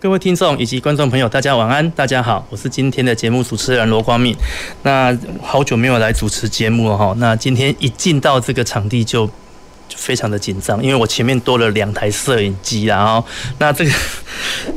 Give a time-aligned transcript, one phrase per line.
[0.00, 4.32] 各位听众以及观众朋友，大家晚安，大家好，我是今天的节目主持人罗光敏。
[4.84, 9.26] 那好久没有来主持节目了哈，那今天一进到这个场地就
[9.88, 13.24] 就非常的紧张，因为我前面多了两台摄影机，然后
[13.58, 13.90] 那这个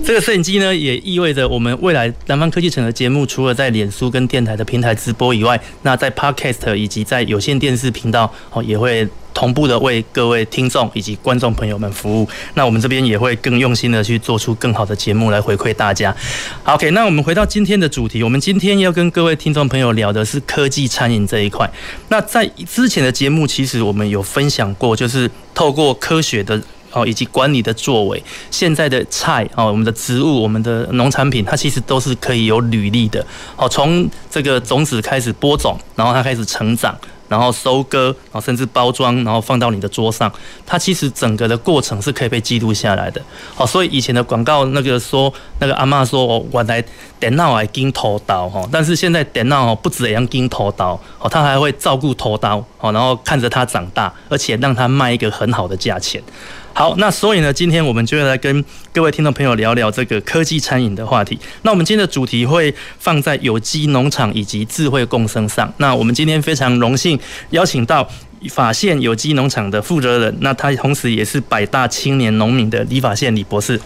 [0.03, 9.07] 这个摄影机呢，也意味着我们未来南方科技城的节目，除了在脸书跟电台的平台直播以外，那在 Podcast 以及在有线电视频道哦也会。
[9.33, 16.15] 同步的为各位听众以及观众朋友们服务，那我们这边也会更用心的去做出更好的节目来回馈大家。
[16.63, 21.69] ，OK，那我们回到今天的主题，我们今天要跟各位听众朋友聊的是科技餐饮这一块。
[22.09, 33.25] 那在之前的节目，其实我们有分享过，就是透过科学的哦以及管理的作为，现在的菜哦，我们的植物、我们的农产品，它其实都是可以有履历的。
[33.55, 36.97] 哦，从这个种子开始播种，然后它开始成长。
[37.31, 40.29] 然后收割，然后甚至包装，然后放到你的桌上，
[40.65, 43.21] 它其实整个的过程是可以被记录下来的。
[43.55, 46.83] 好，所以以前的广告那个说，那个阿嬷说，哦，原来
[47.17, 56.21] 电脑还经土豆哈，但是现在电脑哦不止也要经土豆，哦，它还会照顾头刀，哦，然后看着它长大，而且让它卖一个很好的价钱。
[56.73, 61.37] 好，那所以呢，今天我们就要来跟各位听众朋友聊聊这个科技餐饮的话题。
[61.63, 65.71] 那我们今天的主题会放在有机农场以及智慧共生上。
[65.77, 67.19] 那我们今天非常荣幸
[67.51, 68.07] 邀请到
[68.49, 73.79] 法线有机农场的负责人，那他同时也是百大青年农民的李法宪李博士。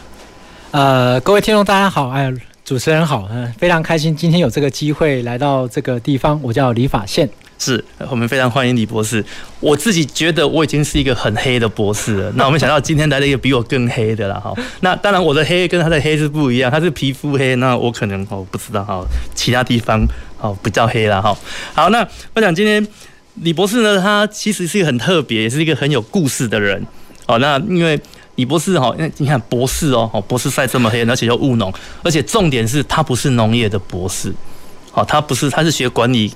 [0.71, 2.31] 呃，各位听众大家好，哎，
[2.63, 6.39] 主持人好，嗯，非常开心今天有这个机会来到这个地方。
[6.43, 7.27] 我叫李法宪。
[7.57, 9.23] 是我们非常欢迎李博士。
[9.59, 12.31] 我自己觉得我已经是一个很黑的博士了。
[12.35, 14.53] 那 我们想到今天来了一个比我更黑的了哈。
[14.81, 20.05] 那当然我的黑跟他的黑是不一样，他是皮肤黑，那我可能哦不知道哈，其他地方
[20.39, 21.35] 哦比较黑了哈。
[21.73, 22.85] 好，那我想今天
[23.35, 26.85] 李博士呢，他其实是一个很特别，也是一个很有故事的人。
[27.27, 27.99] 哦，那因为
[28.35, 31.73] 李博士哈，那你看博士哦，博士晒这么黑，而且又务农，
[32.03, 34.33] 而且重点是他不是农业的博士。
[34.95, 36.31] 哦，他不是，他是学管理，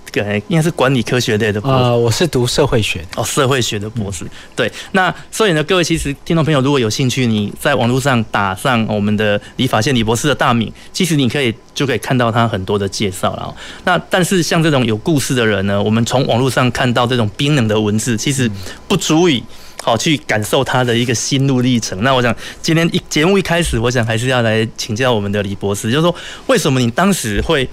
[0.50, 1.78] 应该是管理科学类的博士。
[1.78, 3.04] 呃，我是读社会学。
[3.16, 4.26] 哦，社会学的博士。
[4.54, 13.56] 对，那所以呢，各位其实听众朋友如果有兴趣，你在网络上打上我们的李法宪李博士的大名，其实你可以就可以看到他很多的介绍了。
[13.86, 18.52] 那但是像这种有故事的人呢，我们从网络上看到这种冰冷的文字，其实
[18.90, 19.42] 不足以
[19.82, 22.04] 好去感受他的一个心路历程。
[22.04, 26.14] 那我想今天一节目一开始，我想还是要来请教我们的李博士，就是说
[26.48, 27.68] 为什么你当时会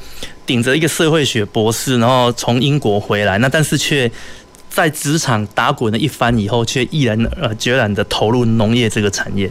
[0.47, 4.11] 顶着一个社会学博士，然后从英国回来，那但是却
[4.71, 9.51] 在职场打滚了一番以后，却毅然呃决然的投入农业这个产业。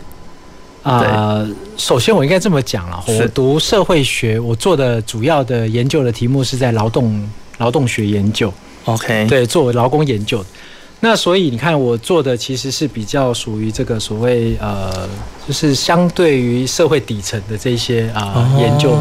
[0.84, 8.54] 啊、呃，首先我应该这么讲了，我读社会学，我做的主要的研究的题目是在劳动劳动学研究。
[8.86, 10.46] OK，对，做劳工研究。
[11.02, 15.08] 那所以你看，我做的其实是比较属于这个所谓呃，
[15.46, 18.98] 就是相对于社会底层的这些啊、呃、研究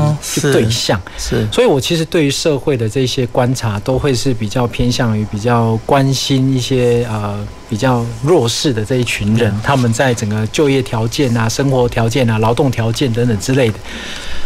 [0.53, 13.79] 对象是，是，所以我其实对于社会的这些观察，都会是比较偏向于比较关心一些呃比较弱势的这一群人，他们在整个就业条件啊、生活条件啊、劳动条件等等之类的。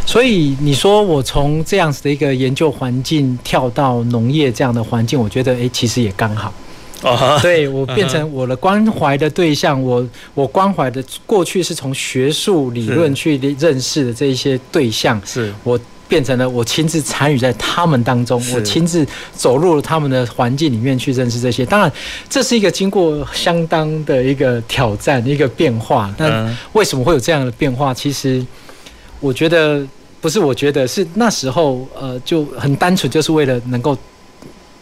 [0.06, 6.54] 所以你说我从这样子的一个研究环境跳到农业这样的环境，我觉得诶，其实也刚好。
[7.02, 10.04] 哦，对，我变成我的关怀的对象，我
[10.34, 21.64] 我关怀的过去是从学术理论去认识的这一些对象，是我变成了我亲自参与在他们当中，我亲自走入了他们的环境里面去认识这些。
[21.64, 21.92] 当然，
[22.28, 26.12] 这是一个经过相当的一个挑战，一个变化。
[26.18, 27.94] 那为什么会有这样的变化？
[27.94, 28.44] 其实
[29.20, 29.86] 我觉得
[30.20, 33.96] 不是，我觉得是那时候呃就很单纯，就是为了能够。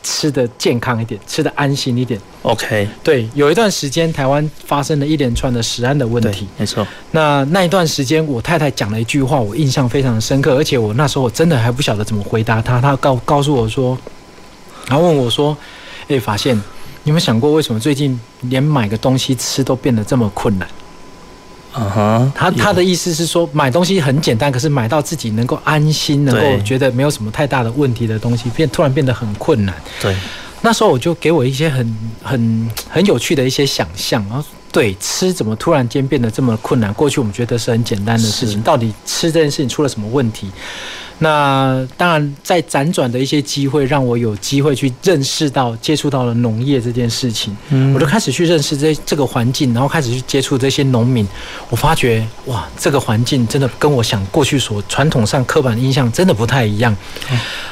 [0.07, 2.21] 吃的健康一点，吃的安心一点。
[2.43, 6.87] OK，对，有一段时间台湾发生了一连串的食安的问题，没错。
[7.11, 12.81] 那那一段时间，我太太讲了一句话，我印象非常深刻，而且我那时候我真的还不晓得怎么回答她。
[12.81, 13.99] 她告告诉我说，
[14.87, 15.57] 然后问我说
[16.07, 20.69] ：“哎，发现，你有没有想过为什么最近连买个东西吃都变得这么困难？”
[21.79, 29.75] 嗯哼，他他的意思是说，买东西很简单，可是买到自己能够安心，能够觉得没有什么太大的问题的东西，变突然变得很困难。
[30.01, 30.17] 对，
[30.63, 36.93] 那时候我就给我一些很很很有趣的一些想象，然后对，吃怎么突然间变得这么困难？
[36.95, 40.51] 过去我们觉得是很简单的事情，到底吃这件事情出了什么问题？
[41.19, 47.57] 那当然，在辗转的一些机会，让我有机会去认识到、接触到了农业这件事情。
[47.71, 51.27] 嗯，我就开始去认识这这个环境，然后开始去接触这些农民。
[51.71, 56.95] 我发觉，哇，这个环境真的跟我想过去所传统上刻板的印象真的不太一样。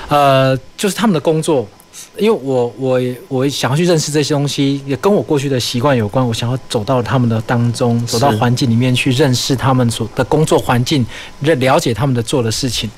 [0.09, 1.69] 呃，就是他们的工作。
[2.17, 6.27] 因为我我我想要去认识这些东西，也跟我过去的习惯有关。
[6.27, 11.05] 我想要走到他们的当中，走到环境里面去认识他们所的工作环境，
[11.41, 12.89] 认了解他们的做的事情。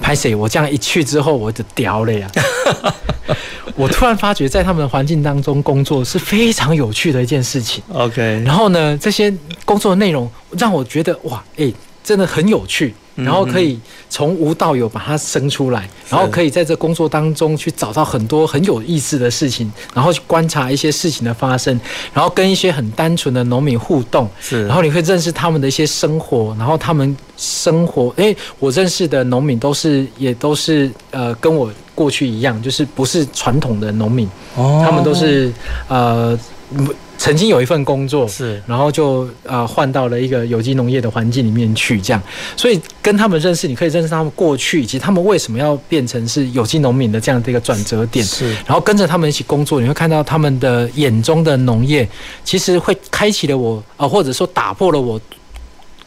[0.00, 2.30] 拍谢，我这样一去之后，我就屌了呀！
[3.76, 7.82] 我突然发觉，在他们的环境当中工作是非常有趣的一件事情。
[7.92, 9.32] OK，然后呢，这些
[9.64, 11.72] 工作的内容让我觉得哇，诶，
[12.02, 12.94] 真的很有趣。
[13.16, 21.80] 然后可以从无到有把它生出来，然后可以在这工作当中去找到很多很有意思的事情，然后去观察一些事情的发生，
[22.12, 35.52] 然后跟一些很单纯的农民互动，是，然后你会认识他们的一些生活，然后他们生活，哎，我认识的农民都是也都是呃跟我过去一样，就是不是传统的农民，哦，他们都是
[35.88, 36.38] 呃。
[37.18, 42.22] 曾经有一份工作是，然后就呃换到了一个有机农业的环境里面去，这样，
[42.56, 48.24] 所以跟他们认识，你可以认识他们过去以及他们为什么要变成是有机农民的这样的一个转折点。
[48.24, 52.08] 是，然后跟着他们一起工作，你会看到他们的眼中的农业，
[52.44, 55.20] 其实会开启了我啊、呃，或者说打破了我。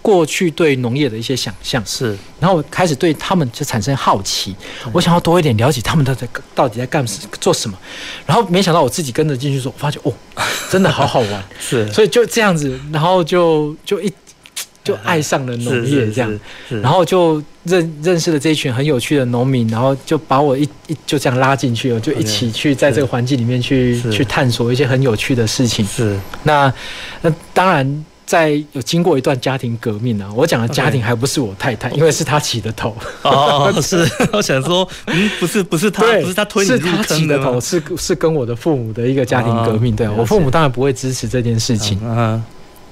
[0.02, 1.84] 过去对农业的一些想象。
[1.86, 4.56] 是，然后我开始对他们就产生好奇，
[4.92, 6.16] 我想要多一点了解他们在
[6.56, 7.06] 到底在干
[7.40, 7.78] 做什么，
[8.26, 10.14] 然后没想到我自己跟着进去做，我发觉哦，
[10.70, 14.12] 真的好好玩， 是，所以就这样子，然后就就一
[14.84, 16.40] 就爱上了农业这样，
[16.82, 26.74] 然后就认认识了这一群很有趣的农民，然后就把我一一就这样拉进去了，就一起去在这个环境里面去去探索一些很有趣的事情，是，那
[27.22, 28.06] 那当然。
[28.30, 32.96] 在有经过一段家庭革命啊，我讲的家庭还不是我太太，因为是她起的头。
[33.24, 37.02] 哦，是， 我想说，嗯，不是，不是她，不是她推你入坑的？
[37.02, 39.96] 是她起的头，是是跟我的父母的一个家庭革命。
[39.96, 42.00] 对，我父母当然不会支持这件事情。
[42.04, 42.40] 嗯，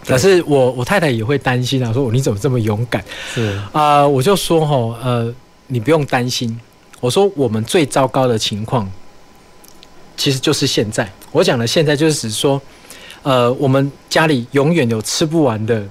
[0.07, 3.05] 可是我我太太也会担心啊，说你怎么这么勇敢？
[3.31, 5.31] 是啊，我就说哈，呃，
[5.67, 6.59] 你不用担心。
[6.99, 8.89] 我说我们最糟糕的情况，
[10.15, 11.07] 其实就是现在。
[11.31, 12.59] 我讲的现在就是指说。
[13.27, 15.83] 呃，我们家里永远有吃不完的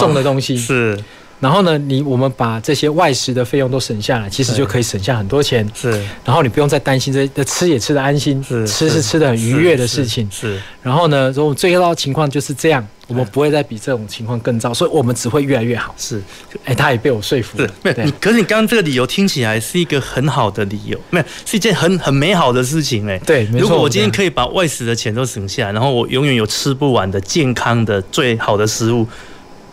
[0.00, 0.98] 种的东西，是。
[1.44, 5.68] 然后呢，你我们把这些外食的费用都省下来，其实就可以省下很多钱。
[5.74, 5.90] 是。
[6.24, 10.26] 然后你不用再担心这这吃也吃的安心，是吃是吃的很愉悦的事情。
[10.30, 10.58] 是。
[10.82, 12.86] 然后呢，如果最糟的情况就是这样。
[13.06, 15.94] 我们不会再比这种情况更糟，所以我们只会越来越好。
[15.98, 16.22] 是，
[16.64, 17.68] 哎，他也被我说服了。
[17.82, 23.18] 对，你可是你刚刚这个理由听起来是一个很好的理由，没有是一件很很美好的事情哎。
[23.18, 29.06] 对，如果我今天可以把外食的钱都省下来，然后我永远有吃不完的健康的最好的食物。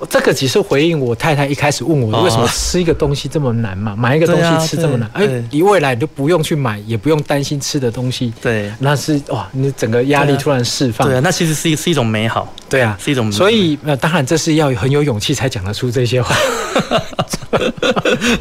[0.09, 3.95] 这个只是回应我太太一开始问我为什么吃一个东西这么难嘛？
[3.95, 5.09] 买一个东西吃这么难？
[5.13, 8.33] 哎，你未来你就不用去买，也不用担心吃的东西。
[8.41, 11.07] 对，那是哇，你整个压力突然释放。
[11.07, 12.51] 对啊，那其实是一是一种美好。
[12.71, 13.29] 对啊，是一种。
[13.29, 16.33] 所以那当然这是要很有勇气才讲得出这些话。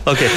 [0.05, 0.29] OK，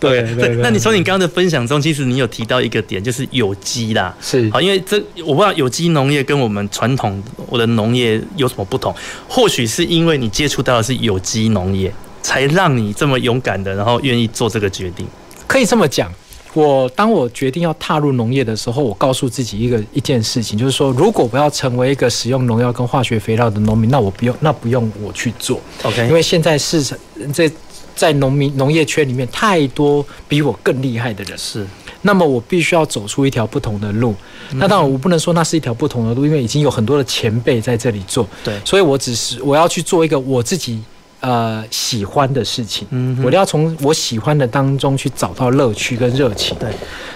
[0.00, 0.56] 对对。
[0.56, 4.14] 那你从你刚刚的分享中，其实你有提到一个点，就是有机啦。
[4.22, 4.48] 是。
[4.50, 4.96] 好，因为这
[5.26, 8.94] 我不知道有机农业跟我们传统我的农业有什么不同？
[9.28, 15.06] 或许是因为你接触到的是有机农业，才让你这么勇敢的，然后愿意做这个决定。
[15.46, 16.10] 可以这么讲。
[16.54, 25.58] 我当我决定要踏入农业的时候，我告诉自己一个一件事情，就是说，如果我要成为一个使用农药跟化学肥料的农民，那我不用，那不用我去做。
[25.82, 26.98] OK，因为现在市场
[27.32, 27.50] 在
[27.94, 31.66] 在农民农业圈里面太多比我更厉害的人，是。
[32.02, 34.14] 那么我必须要走出一条不同的路。
[34.54, 38.28] 那当然我不能说那是一条不同的路，因为已经有很多的前辈在这里做。
[38.44, 40.82] 对，所以我只是我要去做一个我自己。
[41.22, 46.56] 呃，喜欢的事情，嗯，我要从我喜欢的当中去找到乐趣跟热情。
[46.58, 46.68] 对，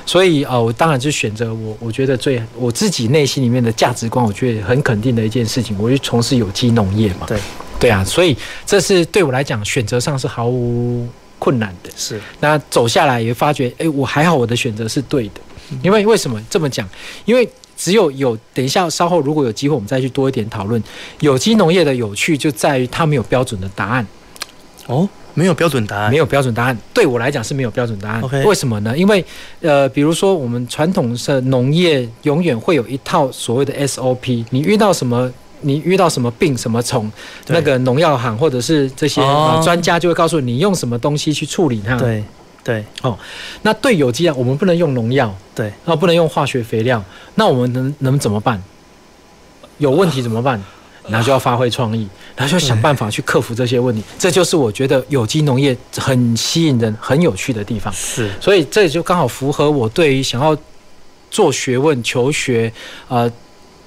[0.06, 7.26] 所以呃，我当然就选择我我觉得最我自己内心里面的价值观，我觉得很肯定的一件事情，我就从事有机农业嘛。
[7.26, 7.36] 对，
[7.80, 11.08] 对啊，所以这是对我来讲选择上是毫无
[11.40, 11.90] 困难的。
[11.96, 15.40] 是，那走下来也发觉，哎，我还好，我的选择是对的。
[15.82, 16.88] 因为为什么这么讲？
[17.24, 20.82] 因为只有有，等一下稍后如果有机会，我们再去多一点讨论
[21.20, 24.06] 有机农业的有趣，就在于它没有标准的答案。
[24.86, 26.78] 哦，没有标准答案，没有标准答案。
[26.94, 28.22] 对我来讲是没有标准答案。
[28.44, 28.96] 为什么呢？
[28.96, 29.24] 因为
[29.60, 35.30] 呃，比如说我们传统的农业永远会有一套所谓的 SOP，你遇到什么，
[35.62, 37.10] 你遇到什么病、什么虫，
[37.48, 39.20] 那个农药行或者是这些
[39.62, 41.96] 专家就会告诉你，你用什么东西去处理它。
[41.96, 42.24] 对。
[42.66, 43.16] 对哦，
[43.62, 47.00] 那对有机啊，我们不能用农药，对，啊，不能用化学肥料，
[47.36, 48.60] 那我们能能怎么办？
[49.78, 50.60] 有问题怎么办？
[51.08, 54.02] 然后就要发挥创意，然后就想办法去克服这些问题。
[54.18, 57.92] 这就是我觉得有机农业很吸引人、很有趣的地方。
[57.94, 60.58] 是，所以这也就刚好符合我对于想要
[61.30, 62.72] 做学问、求学，
[63.06, 63.30] 呃。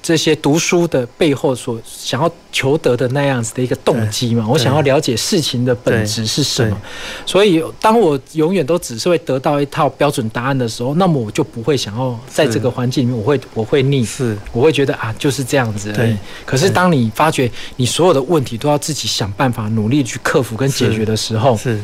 [0.02, 6.80] 这些读书的背后所想要求得的那样子的一个动机嘛，我想要了解事情的本质是什么。
[7.26, 15.92] 所以，当我永远都只是会得到一套标准答案的时候，那么我就不会想要在这个环境里面，我会我会腻，是，我会觉得啊，就是这样子。
[15.92, 16.16] 对。
[16.44, 21.78] 可是，当你发觉你所有的问题都要自己想办法努力去克服跟解决的时候，是。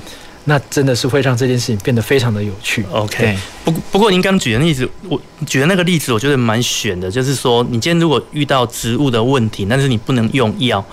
[0.48, 2.84] 那真的是会让这件事情变得非常的有趣。
[2.90, 10.84] OK，不不过您刚举的例子，我举的那个例子，我觉得蛮玄的，就是说，你今天如果遇到植物的问题，但是你不能用药。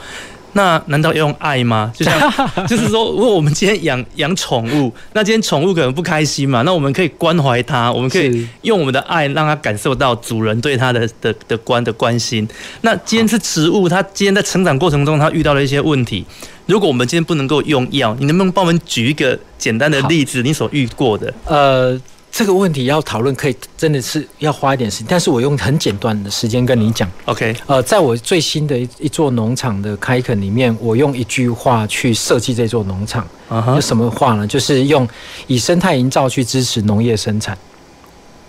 [0.53, 1.91] 那难道要用爱吗？
[1.98, 2.31] 就像
[2.67, 12.48] 就是说，如果我们今天养养宠物，那今天宠物可能不开心嘛，那我们可以关怀它，我们可以用我们的爱让它感受到主人对它的的的关的关心。
[12.81, 16.25] 那今天是植物，它今天在成长过程中，它遇到了一些问题。
[16.65, 20.41] 如果我们今天不能够用药，你能不能帮我们举一个简单的例子？
[20.41, 21.33] 你所遇过的？
[21.45, 22.00] 呃。
[22.33, 27.07] 这个问题要讨论，可以真的是要花一点时间，但是我用很简短的时间跟你讲。
[27.25, 33.23] OK，呃，在我最新的一一座农场的开垦里面，我用一句话去设计这座农场。
[33.51, 33.79] 有、uh huh.
[33.79, 34.47] 什么话呢？
[34.47, 35.07] 就是用
[35.45, 37.55] 以生态营造去支持农业生产。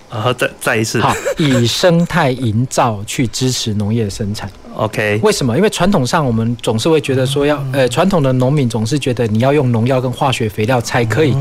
[0.09, 0.35] 啊、uh.
[0.35, 4.51] 再再一次，好，以生态营造去支持农业生产。
[4.77, 5.55] OK，为什么？
[5.59, 11.37] 因为传统上我们总是会觉得说要，呃，传统的农民总是觉得你要用农药跟化学肥料才可以。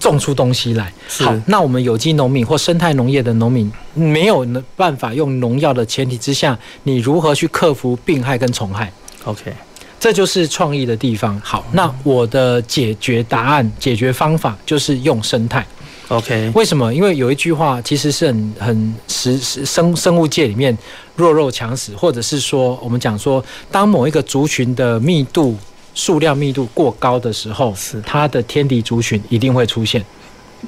[0.00, 8.92] 种出东西来，好，那我们有机农民或生态农业的农民没有办法用农药的前提之下，你如何去克服病害跟虫害
[9.24, 9.52] ？OK，
[9.98, 11.40] 这就是创意的地方。
[11.42, 15.66] 好，那我的解决答案、解决方法就是用生态。
[16.08, 16.94] OK，为什么？
[16.94, 20.76] 因为有一句话其实是很很实实生生物界里面
[21.16, 25.56] 弱肉强食，或者是说我们讲说，当某一个族群的密度。
[25.96, 30.04] 数量密度过高的时候，是它的天敌族群一定会出现。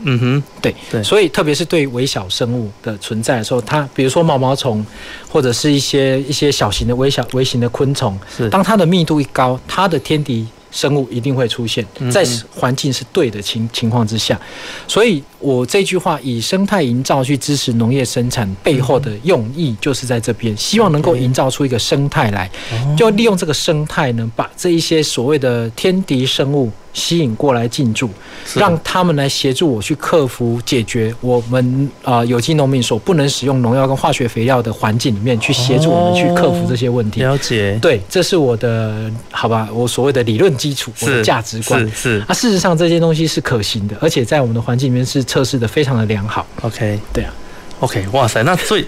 [0.03, 4.85] 嗯哼，对对，所以特别是对微小生物的存在的时候，它比如说毛毛虫，
[5.29, 10.47] 或者是一些一些小型的微小微型的昆虫，是当它的密度一高，它的天敌。
[10.71, 14.39] 生物一定会出现在环境是对的情情况之下，
[14.87, 22.51] 所以我这句话以生态营造去支持农业生产背后的用意就是在这边，希望能够营造出一个生态来，
[22.97, 26.71] 就利用这个生态呢，把这一些所谓的天敌生物。
[26.99, 28.11] 吸引过来进驻，
[28.55, 37.23] 让他们来协助我去克服、解决我们啊有机农民所不能使用农药跟化学肥料的环境里面，去协助我们去克服这些问题。
[37.23, 42.25] 了解，对，这是我的好吧，我所谓的理论基础，我的价值观是是。
[42.27, 46.45] 啊，事实上这些东西是可行的，而且在我们的环境里面是测试的非常的良好。
[46.63, 47.33] OK，对啊
[47.81, 48.85] ，OK，哇塞，那所以。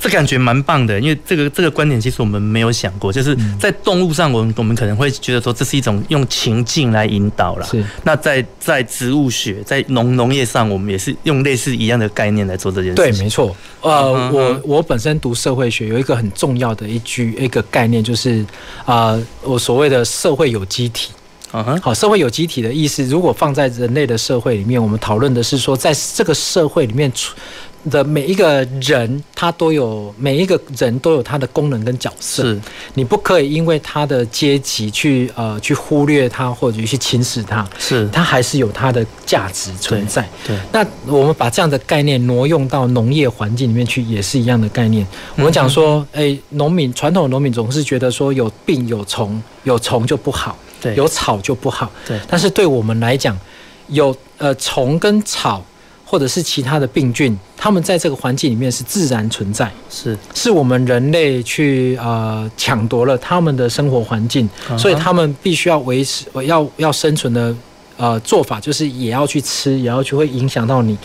[0.00, 7.66] 这感觉蛮棒的，因为这个这个观点其实我们没有想过，就是在动物上，我们我们可能会觉得说这是一种用情境来引导了。
[7.66, 7.84] 是。
[8.02, 12.96] 那在在植物学，在农农业上，我们也是用类似一样的概念来做这件事。
[12.96, 13.54] 对，没错。
[13.82, 18.42] 呃，我我本身读社会学，有一个很重要的一句一个概念，就是
[18.86, 21.10] 啊、呃，我所谓的社会有机体。
[21.52, 21.78] 嗯哼。
[21.82, 27.34] 好，社会有机体的意思，如果放在人类的社会里面，我们讨论的是说，在这个社会里面出。
[27.88, 32.42] 的每一个人，他都有每一个人都有他的功能跟角色。
[32.42, 32.60] 是，
[32.94, 37.66] 你不可以因为他的阶级去呃去忽略他或者去轻视他。
[37.78, 40.28] 是，他还是有他的价值存在。
[40.46, 45.06] 对，对，那我们把这样的概念挪用到农业环境里面去，也是一样的概念。
[45.36, 51.90] 我们讲说，哎，农民传统农民总是觉得说有病有虫，有虫就不好，对，有草就不好。
[52.06, 53.38] 对，但是对我们来讲，
[53.88, 55.64] 有呃虫跟草。
[56.10, 67.54] 或者是其他的病菌，他们在这个环境里面是自然存在，是是我们人类去呃抢夺了他们的生活环境，所以他们必须要维持要要生存的
[67.96, 70.98] 呃做法，就是也要去吃，也要去会影响到你。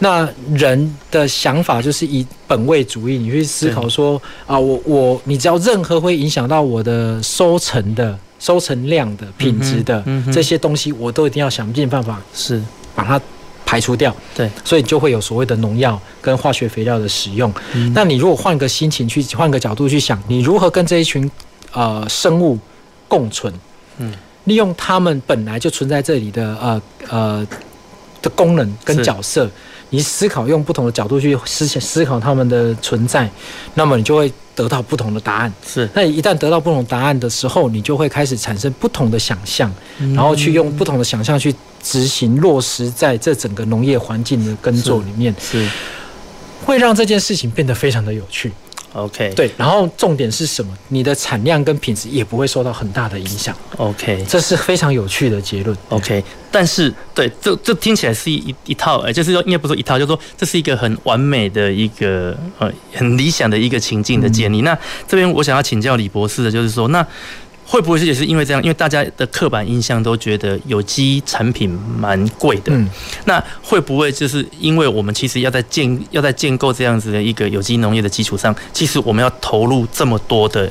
[0.00, 12.60] 那人的想法就是以本位主义，你去思考说啊，我我你只要任何会影响到我的收成的收成量的品质的这些东西，我都一定要想尽办法是
[12.96, 13.20] 把它。
[13.70, 17.54] 排除掉，对，所以就会有所谓的农药跟化学肥料的使用。
[17.72, 21.30] 嗯、那你如果换个心情去，换个角度去想，你如何跟这一群
[21.72, 22.58] 呃生物
[23.06, 23.54] 共存？
[23.98, 24.12] 嗯，
[24.46, 27.46] 利用他们本来就存在这里的呃呃
[28.20, 29.48] 的功能跟角色。
[29.92, 33.30] 你思考用不同的角度去思想思考他们的存在，
[33.74, 35.52] 那么你就会得到不同的答案。
[35.66, 39.72] 是，那一旦得到不同答案的时候，你就会开始产生不同的想象，
[40.14, 45.66] 然后去用不同的想象去执行落实在这整个农业环境的耕作里面，是，
[46.62, 48.52] 会让这件事情变得非常的有趣。
[48.92, 50.76] OK，对，然后重点是什么？
[50.88, 53.56] 你的产量跟品质也不会受到很大的影响。
[53.76, 55.76] OK，这是非常有趣的结论。
[55.90, 64.60] OK，但是对，这这听起来是一一套，哎，就是说应该不是一套，就是说这是一个很完美的一个呃很理想的一个情境的建立。
[64.62, 67.06] 嗯、那这边我想要请教李博士的，就是说那。
[67.70, 68.60] 会不会是也是因为这样？
[68.64, 72.72] 因为大家的刻板印象都觉得有机产品蛮贵的。
[72.74, 72.90] 嗯，
[73.26, 80.68] 那会不会就是因为我们其实要在建要在建构这样子的一个有机农业的基础上，其实我们要投入这么多的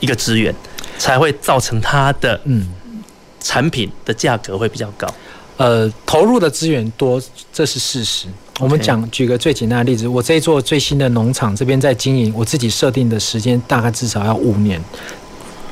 [0.00, 0.52] 一个资源，
[0.98, 2.68] 才会造成它的嗯
[3.38, 5.06] 产品的价格会比较高。
[5.58, 7.22] 呃，投入的资源多，
[7.52, 8.26] 这是事实。
[8.58, 14.82] 我们讲举个最简单的例子，我这一座最新的农场这边在经营，我自己设定的时间大概至少要五年。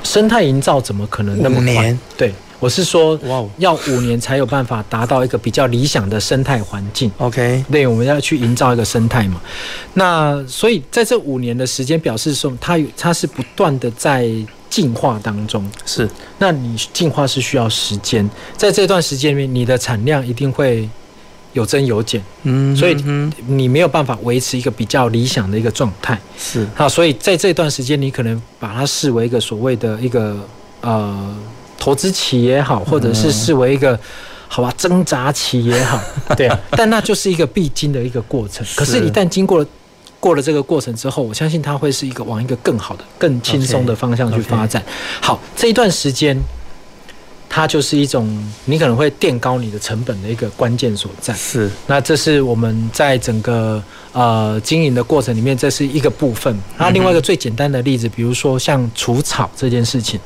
[0.03, 1.97] 生态营造怎么可能那么快？
[2.17, 7.11] 对，我是说，哇，要五年才有办法达到一个比较理想的生态环境。
[7.19, 9.41] OK，对，我们要去营造一个生态嘛。
[9.95, 14.29] 那所以在这五年的时间，表示说它它是不断的在
[14.69, 15.65] 进化当中。
[15.85, 20.89] 是，那你进化是需要时间，在这段时间里面，你的产量一定会。
[21.53, 22.97] 有增有减，嗯，所以
[23.47, 30.37] 你没有办法维持一个比较理想的一个状态，是啊，所以在这段时间，你可能把它视为一个所谓的一个
[30.81, 31.37] 呃
[31.79, 33.99] 投资期也好，或者是视为一个
[34.47, 36.01] 好吧挣扎期也好，
[36.37, 38.65] 对啊，但那就是一个必经的一个过程。
[38.77, 39.67] 可是，一旦经过了
[40.21, 44.81] 过了这个过程之后，我相信它会是一个往一个更好的、更轻松的方向去发展。
[45.21, 46.41] 好，这一段时间。
[47.53, 48.25] 它就是一种，
[48.65, 51.35] 你可能会垫高你的成本的一个关键所在。
[51.35, 56.57] 是，那这是我们在整个呃经营的过程里面，这是一个部分。
[56.79, 60.21] 那另外一个最简单的例子，比如说像除草这件事情，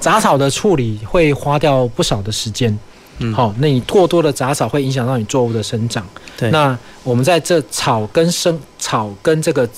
[0.00, 2.76] 杂草的处理会花掉不少的时间。
[3.18, 6.02] 嗯，好，那你过多的杂草会影响到你作物的生长。
[6.38, 9.68] 对，那我们在这草跟生草跟这个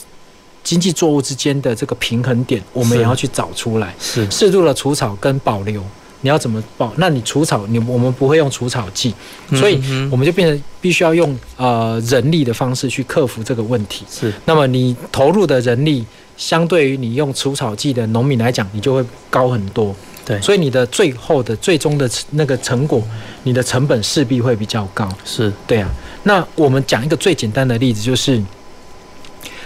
[0.63, 3.93] 经济作物之间的这个平衡点，我们也要去找出来。
[3.99, 5.85] 是，适度的除草跟保留。
[6.23, 6.93] 你要怎么保？
[6.97, 9.15] 那你除草，你我们不会用除草剂，
[9.55, 14.05] 所以我们就变成必须要用呃人力的方式去克服这个问题。
[14.11, 16.05] 是，那么你投入的人力，
[16.37, 19.95] 相对于你用除草剂的农民来讲，你就会高很多。
[20.25, 23.03] 对，所以你的最后的最终的那个成果，
[23.43, 25.09] 你的成本势必会比较高。
[25.25, 25.91] 是，对啊。
[26.23, 28.41] 那我们讲一个最简单的例子，就是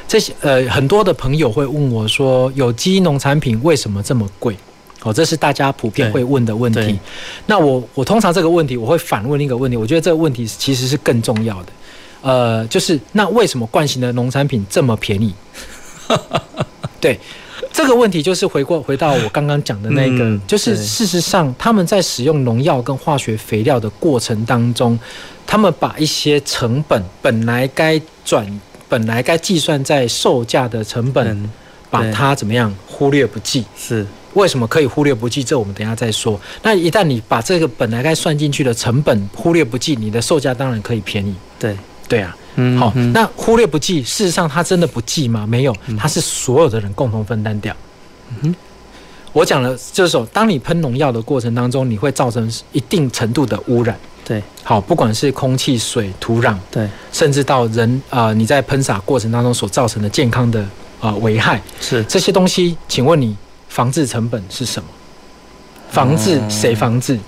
[0.09, 4.57] 这些呃很多的朋友会问我说，有机农产品为什么这么贵？
[5.03, 6.99] 哦，这是大家普遍会问的问题。
[7.47, 9.77] 那我我通常这个问题，我会反问一个问题。
[9.77, 11.73] 我觉得这个问题其实是更重要的。
[12.23, 15.33] 呃，就是那为什么惯行的农产品这么便宜？
[16.99, 17.21] 对，
[17.73, 24.99] 这个问题就是回过回到我刚刚讲的那个，嗯、就是事实上他们在使用农药跟化学肥料的过程当中，
[25.47, 31.51] 他们把一些成本本来该转本来该计算在售价的成本，嗯、
[31.91, 33.65] 把它怎么样忽略不计？
[33.77, 34.05] 是。
[34.37, 35.43] 为什么可以忽略不计？
[35.43, 36.39] 这我们等一下再说。
[36.63, 41.35] 那一旦你把这个本来该算进去的成本忽略不计，你的售价当然可以便宜。
[41.59, 41.75] 对
[42.07, 45.47] 对啊，嗯，好，那忽略不计，事实上它真的不计吗？
[45.47, 47.75] 没有，它是所有的人共同分担掉。
[48.29, 48.55] 嗯哼，
[49.33, 53.99] 我讲了，就是说，当你喷农药的过程当中，你会造成一定程度的污染。
[54.23, 60.61] 对，好，不管是空气、水、土壤，对，甚至到人啊、呃，你在喷洒过程当中所造成的健康的
[61.01, 63.35] 啊、呃、危害，是这些东西，请问你？
[63.77, 64.89] 防治成本是什么？
[65.91, 67.19] 防治谁防治？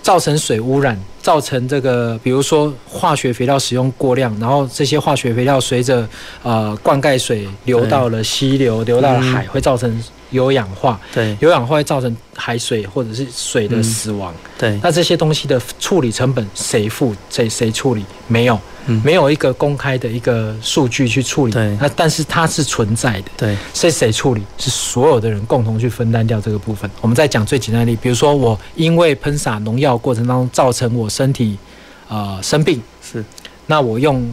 [0.00, 6.08] 造成水污染，造成这个，比如说化学肥料使用过量，然后这些化学肥料随着
[6.42, 10.98] 呃灌溉水流到了溪流，流到了海，会造成有氧化。
[11.12, 14.34] 对，有氧化会造成海水或者是水的死亡。
[14.58, 17.14] 对，那这些东西的处理成本谁付？
[17.28, 18.02] 谁谁处理？
[18.26, 18.58] 没有。
[18.86, 24.42] 嗯、没有一个公开的一个数据去处理，对，那但是它是存在的，对，是谁处理？
[24.58, 26.90] 是所有的人共同去分担掉这个部分。
[27.00, 31.56] 我们再讲最简单的例，比如说我因为喷洒农药过程当中造成我身体
[32.08, 33.24] 呃生病，是，
[33.66, 34.28] 那我用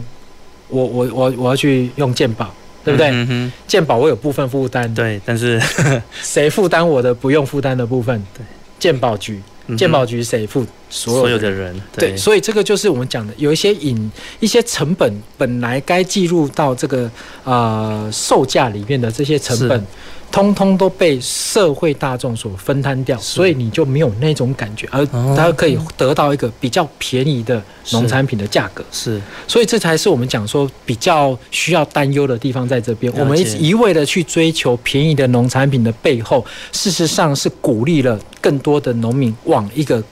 [0.68, 2.52] 我我我我要去用健保，
[2.84, 3.50] 对不对？
[3.66, 5.60] 健保我有部分负担，对，但是
[6.22, 8.20] 谁负担我的不用负担的部分？
[8.36, 8.44] 对，
[8.78, 9.40] 健保局。
[9.76, 10.66] 健保局谁付？
[10.88, 17.10] 所有的人对，对，所以这个就是我们讲的，有一些隐一些成本本来该计入到这个
[17.44, 19.86] 呃售价里面的这些成本。
[20.32, 25.04] 通通都被社会大众所分摊掉，所以你就没有那种感觉，而
[25.36, 27.62] 它可以得到一个比较便宜的
[27.92, 28.84] 农产品的价格。
[28.92, 33.12] 是，所以这才是我们讲说比较需要担忧的地方在这边。
[33.16, 40.02] 我们一味的去追求便宜的农产品的背后，事实上是鼓励了更多的农民往一个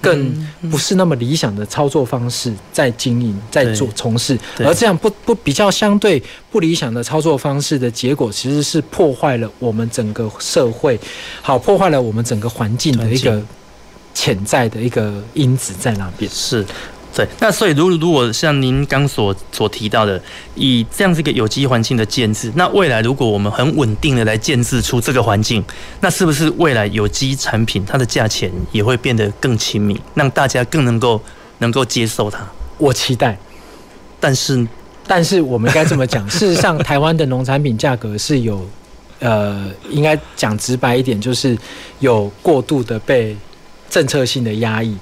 [0.00, 10.98] 更不是那么理想的操作方式在经营，在做从事，而这样不不比较相对不理想的操作方式的结果，其实是破坏了我们整个社会，
[11.42, 13.42] 好破坏了我们整个环境的一个
[14.14, 16.30] 潜在的一个因子在那边。
[16.30, 16.64] 是。
[17.12, 20.20] 对，那所以如如果像您刚所所提到的，
[20.54, 25.62] 以这样子一个有机环境的建制，那未来如果我们很稳定的来建制出这个环境，
[26.00, 31.20] 那是不是未来有机产品它的价钱也会变得更亲民，让大家更能够
[31.58, 32.38] 能够接受它？
[32.78, 33.36] 我期待，
[34.20, 34.66] 但是
[35.06, 38.64] 但是我们应该这么讲， 事实上台湾的农产品价格是有，
[39.18, 41.58] 呃，应该讲直白一点，就是
[41.98, 43.36] 有过度的被
[43.90, 44.96] 政策性的压抑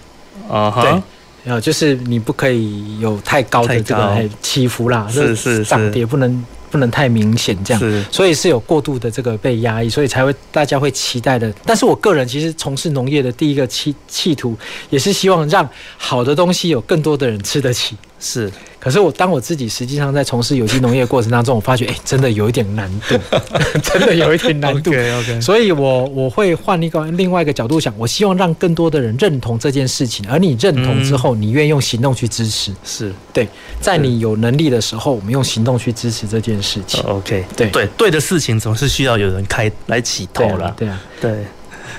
[0.48, 1.02] 啊，对。
[1.48, 11.50] 呃，就是你不可以有太高的这个起伏啦，是是涨跌不能不能太明显这样，所以是有过度的这个被压抑，所以才会大家会期待的。
[11.64, 14.54] 但是我个人其实从事农业的第一个企企图，
[14.90, 17.96] 也是希望让好的东西有更多的人吃得起。
[18.20, 18.50] 是。
[18.80, 23.18] 可是我当我自己实际上在从事有机农业过程当中，我发觉，哎、欸，真的有一点难度，
[23.82, 24.90] 真的有一点难度。
[24.90, 25.40] OK OK。
[25.40, 32.72] 所以我我会换一个另外一个角度想，我希望让更多的人认同这件事情，而你认同之后，你愿意用行动去支持。
[32.84, 33.48] 是对，
[33.80, 37.02] 在你有能力的时候，我们用行动去支持这件事情。
[37.02, 40.72] OK，对对对的事情总是需要有人开来起头了。
[40.78, 41.44] 对啊，对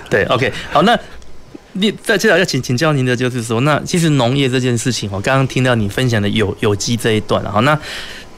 [0.10, 0.52] 对 OK。
[0.72, 0.98] 好，那。
[1.74, 7.80] 你再接下来要请请教您的就是说，那其实农业这件事情，我刚刚听到你分享的有有机这一段，好，那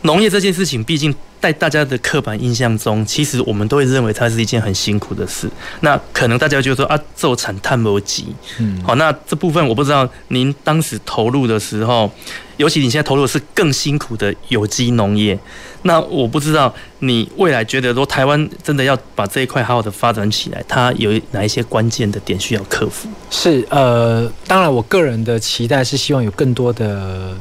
[0.02, 5.50] 农业这件事情，毕竟在大家的刻板印象中，其实我们都会认为它是一件很辛苦的事。
[5.82, 8.28] 那可能大家就说啊，做产碳不急，
[8.60, 12.10] 嗯，好，那这部分我不知道您当时投入的时候。
[12.58, 15.36] 尤其你现在投入的是更辛苦的有机农业，
[15.82, 23.10] 那我不知道你未来觉得说台湾真的要把这一块好好的发展起来，它有哪一些关键的点需要克服？
[23.32, 27.36] 是呃，当然我个人的期待是希望有更多的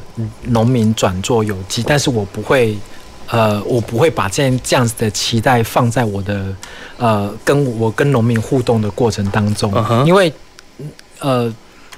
[0.45, 2.75] 农民转做有机，但是我不会
[3.31, 6.55] 呃，我不会把这样这样子的期待放在我的
[6.99, 9.73] 呃跟我跟农民互动的过程当中，
[10.07, 10.33] 因为
[11.21, 11.53] 呃，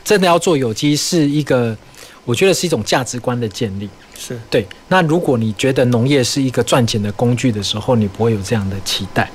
[0.05, 1.77] 真的要做有机是一个。
[2.25, 4.65] 我觉得是一种价值观的建立，是对。
[4.87, 9.29] 那如果你觉得农业是一个赚钱的工具的时候，你不会有这样的期待。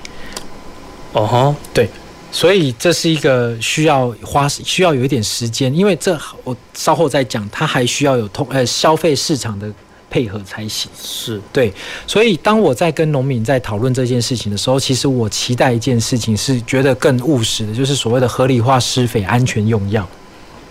[1.12, 1.90] 哦哈，对。
[2.32, 9.70] 所以这是一个需要花需要有一点时间，因为这我稍后再讲，它还需要有通呃消费市场的
[10.10, 10.90] 配合才行。
[11.02, 11.74] 是对。
[12.06, 20.08] 所以当我在跟农民在讨论这件事情的时候，其实我期待一件事情是觉得更务实的，就是所谓的合理化施肥、安全用药。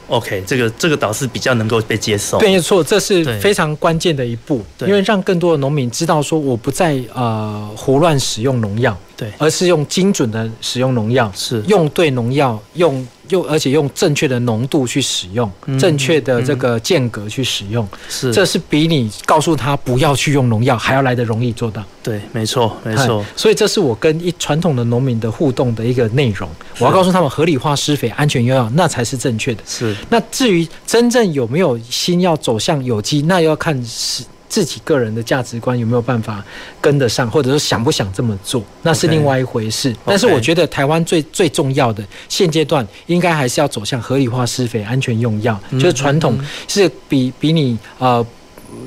[0.09, 2.39] OK，这个这个倒是比较能够被接受。
[2.39, 13.07] 对，没错，这是非常关键的一步，因为让更多的农民知道说，我不再呃胡乱使用农药，对，而是用精准的使用农药，是用对农药用。
[13.31, 15.51] 用而且用正确的浓度去使用，
[15.81, 21.83] 正确的这个间隔去使用，是这是比你告诉他不要去用农药还要来得容易做到。
[22.05, 23.27] 对，没错，没错。
[23.35, 26.49] 所以这是我跟一传统的农民的互动的一个内容。
[26.79, 29.63] 我要告诉他们合理化施肥、安全用药，那才是正确的。
[29.67, 29.97] 是。
[30.09, 34.23] 那至于真正有没有心要走向有机，那要看是。
[34.49, 36.45] 自己个人的价值观有没有办法
[36.81, 39.93] 跟得上，或者说想不想这么做，那是另外一回事。
[39.93, 48.25] Okay, 但是我觉得台湾最最重要的现阶段，应该还是要走向合理化施肥、安全用药，嗯、就是传统是比比你呃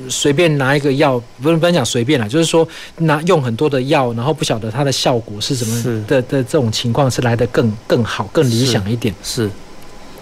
[0.08, 2.66] 随便拿一个药，不是不能讲随便啦，就是说
[2.98, 9.14] 拿用很多的药，然后不晓得它的效果是什么的的这种情况，是来得更更好、更理想一点。
[9.22, 9.50] 是，是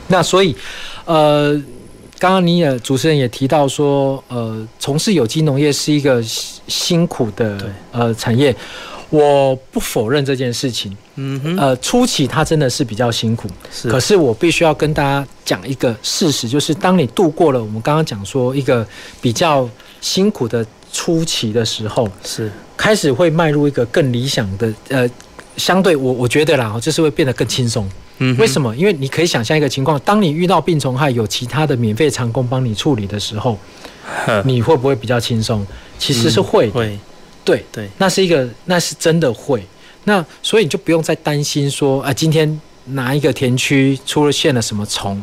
[0.09, 0.57] 那所以
[1.05, 1.61] 呃。
[2.19, 6.23] 刚刚你也主持人也提到说，呃，从事有机农业是一个
[6.67, 8.55] 辛苦的呃产业，
[9.09, 10.97] 我不否认这件事情。
[11.15, 13.89] 嗯哼，呃，初期它真的是比较辛苦，是。
[13.89, 18.87] 可是我必须要跟大家讲一个事实，就是当你度过了我们刚刚讲说一个
[19.21, 19.69] 比较
[20.01, 25.09] 辛苦的初期的时候，是开始会迈入一个更理想的呃，
[25.57, 27.89] 相对我我觉得啦，就是会变得更轻松。
[28.19, 28.75] 嗯，为什么？
[28.77, 33.59] 因为你可以想象一个情况，当你遇到病虫害，有其他的免费长工帮你处理的时候，
[34.45, 35.67] 你会不会比较轻松？
[35.99, 36.99] 其实是会的，会，
[37.45, 39.63] 对对，那是一个，那是真的会。
[40.05, 45.21] 那所以你就不用再担心说啊，今天哪一个田区出现了什么虫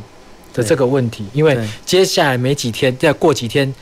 [0.54, 3.74] 的这个问题，因为接下来没几天，再过几天，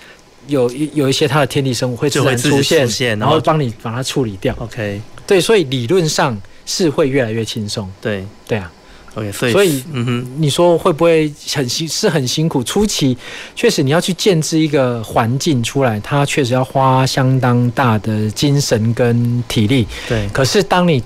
[0.47, 4.55] 有一有一些它的天敌生物会自然出现，然后帮你把它处理掉。
[4.59, 7.91] OK，对，所以理论上是会越来越轻松。
[8.01, 8.71] 对对啊。
[9.15, 11.87] Okay, 所以，所以，嗯哼，你说会不会很辛？
[11.87, 12.63] 是很辛苦。
[12.63, 13.15] 初期
[13.55, 19.87] 确实你要去建置一个环境出来，它确实要花相当大的精神跟体力。
[20.07, 20.27] 对。
[20.29, 21.03] 可是当你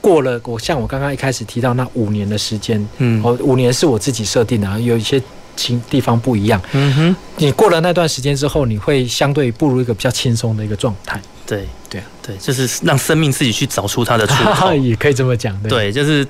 [0.00, 5.20] 过了，我像我刚刚一开始提到那五年的时间，嗯哦五年是我自己设定的，有一些
[5.56, 6.60] 情地方不一样。
[6.72, 11.20] 嗯哼，你过了那段时间之后，你会相对步入一个比较轻松的一个状态。
[11.46, 14.72] 对对啊，对，就是让生命自己去找出它的出口。
[14.76, 15.60] 也可以这么讲。
[15.62, 16.26] 对，对，就是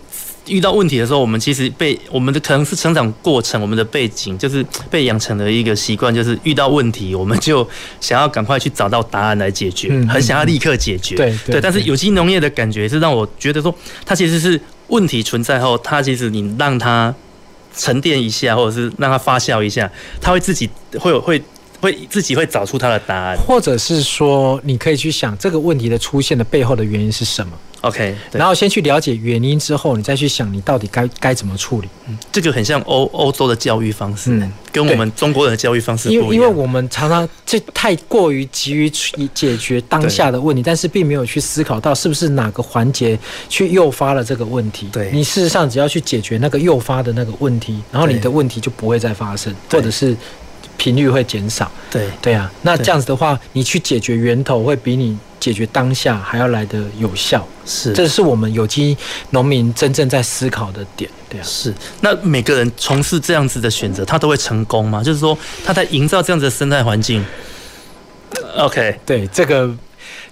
[0.46, 7.66] 遇到问题的时候，我们其实被我们的可能是成长过程，我们的背景就是被养成的一个习惯，就是遇到问题，我们就
[8.00, 11.16] 想要赶快去找到答案来解决，嗯很想要立刻解决。
[11.16, 17.14] 对对但是有机农业的感觉是让我觉得说，它其实是问题存在后，它其实你让它
[17.74, 20.68] 沉淀一下，或者是让它发酵一下，它会自己
[21.00, 21.42] 会有会
[21.80, 23.37] 会自己会找出它的答案。
[23.38, 27.52] 或者是说，你可以去想这个问题的出现的背后的原因是什么，
[27.85, 31.88] OK，然后先去了解原因之后，你再去想你到底该该怎么处理。
[32.09, 36.25] 嗯这个很像欧欧洲的教育方式，嗯跟我们中国人的教育方式不一样。
[36.25, 43.18] 因为因为我们常常这太过于急于去解决当下的问题，但是并没有去思考到是不是哪个环节
[43.49, 44.88] 去诱发了这个问题。
[44.90, 50.16] 对你事实上只要去解决那个诱发的那个问题，然后你的问题就不会再发生，或者是
[50.76, 51.70] 频率会减少。
[51.90, 57.46] 对对啊，那这样子的话，你去解决源头会比你解决当下还要来的有效。
[57.66, 58.96] 是这是我们有机
[59.30, 61.08] 农民真正在思考的点。
[61.28, 61.44] 对啊。
[61.44, 65.02] 是，那每个人从事这样子的选择，他都会成功吗？
[65.02, 67.24] 就是说，他在营造这样子的生态环境。
[68.58, 69.72] OK，对，这个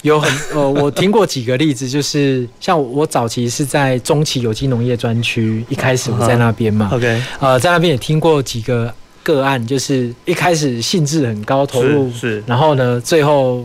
[0.02, 13.64] 有很 呃，我听过几个例子，就是像我我早期是在中期有机农业专区，一开始我在那边嘛，OK，呃，在那边也听过几个个案，就是一开始兴致很高，投入是是然后呢，最后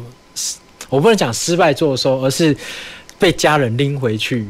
[0.89, 2.55] 我不能讲失败作收，而是
[3.19, 4.47] 被家人拎回去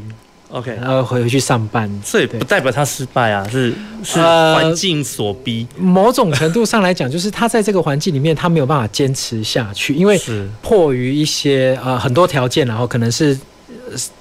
[0.50, 1.90] ，OK，然后回回去上班。
[2.04, 5.66] 这也不代表他失败啊，是是呃环境所逼。
[5.76, 13.47] 某种程度上来讲，就是他在这个环境里面，他没有办法坚持下去，因为是迫于一些呃很多条件，然后可能是呃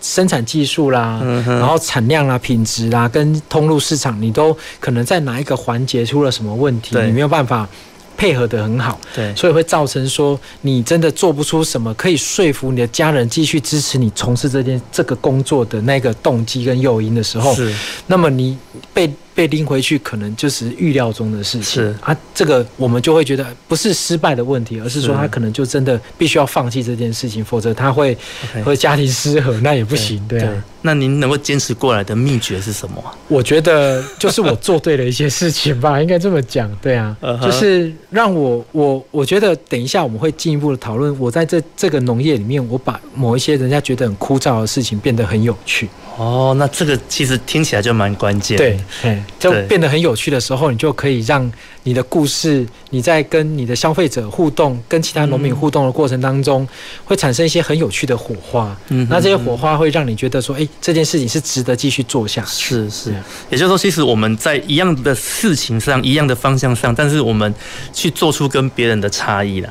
[0.02, 7.68] 生产技术啦，嗯然后产量啦、品质啦，跟通路市场，你都可能在哪一个环节出了什么问题，你没有办法
[8.16, 9.34] 配合的很好，对。
[9.36, 17.74] 所以会造成说你真的做不出什么可以说服你的家人继续支持你从事这件这个工作的那个动机跟诱因的时候，是。
[18.08, 18.58] 那么你
[18.94, 21.64] 被被拎回去，可能就是预料中的事情。
[21.64, 21.96] 是。
[22.02, 22.18] 啊。
[22.34, 28.18] 这个我们就会觉得不是失败的问题，而是说他可能就真的必须要放弃这件事情，否则他会
[28.66, 30.64] 会家庭失和，那也不行，对啊。
[30.82, 33.02] 那您能够坚持过来的秘诀是什么？
[33.02, 33.14] 啊？
[33.28, 37.16] 我觉得就是我做对了一些事情吧， 应该这么讲，对啊。
[37.42, 48.58] 就是让我我我觉得等一下我们会进一步的讨论，我在这这个农业里面，我把某一些人家觉得很枯燥的事情变得很有趣，哦，那这个其实听起来就蛮关键。
[48.58, 51.50] 对，嘿就变得很有趣的时候，你就可以让
[51.84, 56.68] 你的故事，你在跟你的消费者互动、跟其他农民互动的过程当中，
[57.06, 58.76] 会产生一些很有趣的火花。
[58.90, 62.74] 嗯哼那这些火花会让你觉得说，哎，这件事情是值得继续做下去。
[62.74, 63.14] 是是
[63.52, 67.54] 也就是说，其实我们在一样的事情上、一样的方向上，但是我们
[67.94, 69.70] 去做出跟别人的差异啦，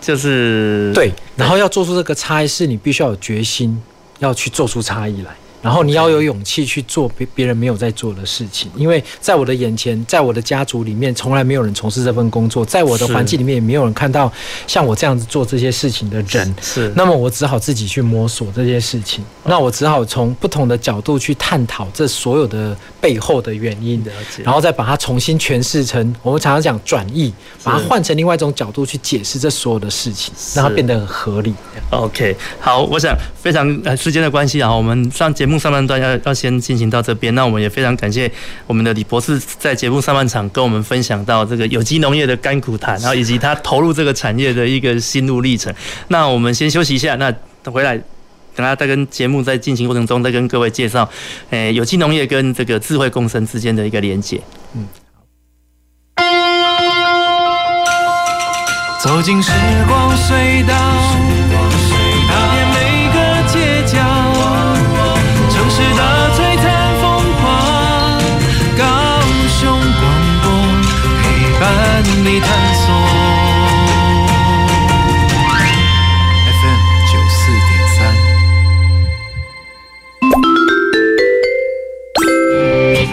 [0.00, 3.80] 就是对，然后要做出这个差异，是你必须要有决心，
[4.18, 5.30] 要去做出差异来。
[5.62, 14.30] 然后你要有勇气去做别别人没有在做的事情，因为在我的眼前，在我的家族里面，从来没有人从事这份工作，在我的环境里面也没有人看到
[14.66, 16.54] 像我这样子做这些事情的人。
[16.60, 24.04] 是那么我只好自己去摸索这些事情，那我只好从不同的角度去探讨这所有的背后的原因，
[24.42, 31.54] 然后再把它重新诠释成我们常常讲转译，把它换成另外一种角度去解释这所有的事情，让它变得很合理。
[31.90, 37.34] OK，好，我想非常呃时间的关系啊，我们上节目目上半段要要先进行到这边。
[37.34, 38.30] 那我们也非常感谢
[38.66, 45.72] 我们的李博士在节目上半场跟我们分享到这个有机农业的甘苦谈，然后以及他投入这个产业的一个心路历程。
[46.08, 47.30] 那我们先休息一下，那
[47.62, 47.96] 等回来
[48.54, 51.08] 等下再跟节目在进行过程中再跟各位介绍，
[51.50, 54.40] 诶，有机农业跟这个智慧共生之间的一个连结。
[59.02, 59.50] 走进时
[59.88, 60.74] 光隧道，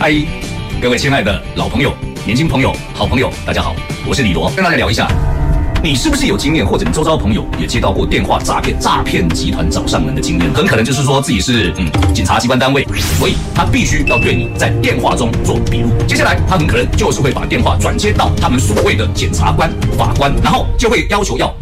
[0.10, 0.15] 嗨，
[0.82, 1.93] 各位亲爱的老朋友、
[2.26, 3.76] 年轻朋友、好朋友，大家好，
[4.08, 5.08] 我是李罗，跟大家聊一下，
[5.84, 10.52] 你是不是有经验，或者你周遭朋友也接到过电话诈骗、诈骗集团找上门的经验？
[10.52, 12.84] 很可能就是说自己是嗯警察机关单位，
[13.19, 15.91] 所以他必须要对你在电话中做笔录。
[16.08, 21.56] 接下来他很可能就是会把电话转接到他们所谓的检察官、法官，然后就会要求要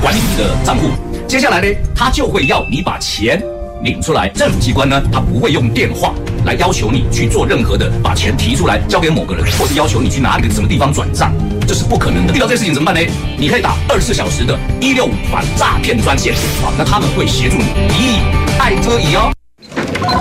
[0.00, 0.88] 管理你的账户。
[1.28, 3.42] 接下来呢，他就会要你把钱
[3.82, 4.28] 领出来。
[4.28, 6.14] 政府机关呢，他不会用电话
[6.44, 11.32] 来要求你去做任何的把钱提出来交给某个人，或是要求你去哪里的什么地方转账，
[11.66, 12.34] 这是不可能的。
[12.34, 13.12] 遇到这事情怎么办呢？
[13.38, 18.20] 你可以打二十四小时的一六五反诈骗专线啊，那他们会协助你咦
[18.58, 19.32] 爱遮以哦。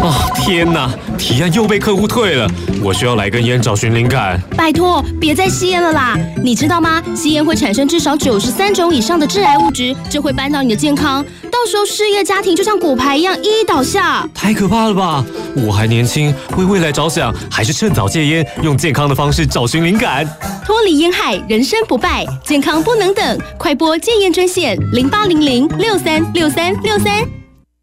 [0.03, 0.89] 哦天哪！
[1.19, 2.49] 提案又被客户退了，
[2.83, 4.41] 我需要来根烟找寻灵感。
[4.57, 6.17] 拜托，别再吸烟了啦！
[6.43, 7.01] 你知道吗？
[7.15, 14.27] 吸烟会产生至少九十三种以上的致癌物质，这会扳倒你的健康，到时候事业家庭就像骨牌一样一一倒下。
[14.33, 15.23] 太可怕了吧！
[15.55, 20.27] 我还年轻，为未来着想，还是趁早戒烟，用健康的方式找寻灵感，
[20.65, 27.40] 脱离烟害，人生不败，健康不能等，快拨戒烟专线零八零零六三六三六三。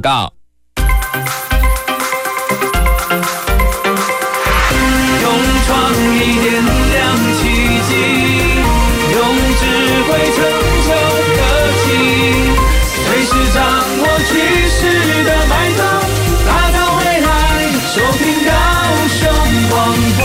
[0.00, 0.32] 告。
[5.20, 5.24] 勇
[5.66, 5.70] 闯
[6.14, 6.98] 一点亮
[7.36, 7.40] 奇
[7.86, 7.90] 迹，
[9.12, 9.18] 用
[9.58, 9.62] 智
[10.06, 10.38] 慧成
[10.86, 10.88] 就
[11.36, 11.38] 科
[11.84, 11.86] 技，
[13.04, 13.58] 随时掌
[13.98, 14.30] 握趋
[14.68, 14.78] 势
[15.24, 15.80] 的脉动，
[16.46, 17.28] 打造未来。
[17.92, 18.50] 收听高
[19.08, 19.18] 雄
[19.68, 19.72] 广
[20.16, 20.20] 播，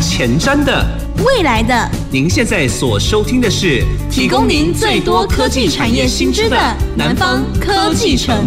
[0.00, 0.08] 前
[0.40, 0.68] 瞻的。
[1.22, 6.56] 未来的，您现在所收听的是提供您最多科技产业新知的
[6.96, 8.44] 南方科技城。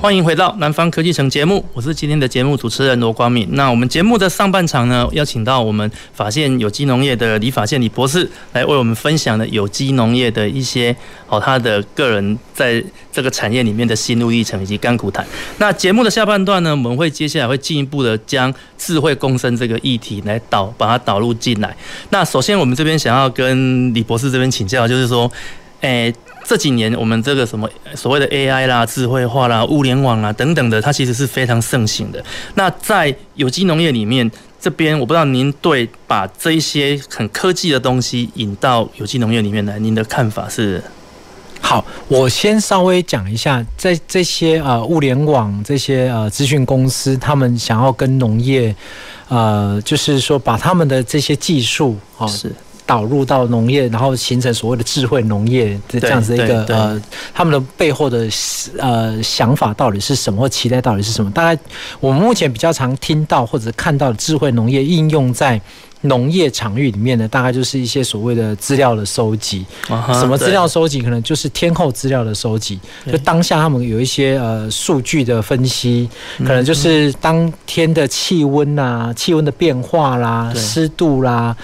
[0.00, 3.46] 欢迎回到南方科技城节目，我是今天的节目主持人罗光敏。
[3.52, 10.96] 那我们节目的上半场呢，邀请到我们法县有机农业的李法宪李博士来为我们分享的有机农业的一些
[11.28, 12.82] 哦，他的个人在
[13.12, 15.24] 这个产业里面的心路历程以及甘苦谈。
[15.58, 21.76] 那节目的下半段呢，我们会接下来会进一步的将智慧共生这个议题来导把它导入进来。
[22.08, 25.30] 那首先我们这边想要跟李博士这边请教，就是说，
[25.82, 26.10] 诶。
[26.44, 32.24] 这几年，我们这个什么所谓的 AI 啦、智慧化啦、物联网啦等等的，它其实是非常盛行的。
[32.54, 34.28] 那在有机农业里面，
[34.60, 40.82] 这边我不知道您对把这一些很科技的东西引到有机农业里面来，您的看法是？
[41.62, 48.74] 好，我先稍微讲一下，在这些呃物联网这些呃资讯公司，他们想要跟农业，
[49.28, 52.26] 呃，就是说把他们的这些技术啊。
[52.26, 52.50] 是。
[52.90, 57.00] 导入到农业，然后形成所谓的智慧农业的这样子一个呃，
[57.32, 58.28] 他们的背后的
[58.78, 61.30] 呃想法到底是什么，或期待到底是什么？
[61.30, 61.62] 大概
[62.00, 65.60] 我们目前比较常听到或者看到的智慧农业应用在。
[66.02, 69.64] 农业场域里面呢，大概就是一些所谓的资料的收集。
[69.86, 71.02] 什么资料收集？
[71.02, 72.78] 可能就是天候资料的收集。
[73.10, 76.08] 就当下他们有一些呃数据的分析，
[76.38, 81.56] 可能就是当天的气温啊、气温的变化啦、湿度啦，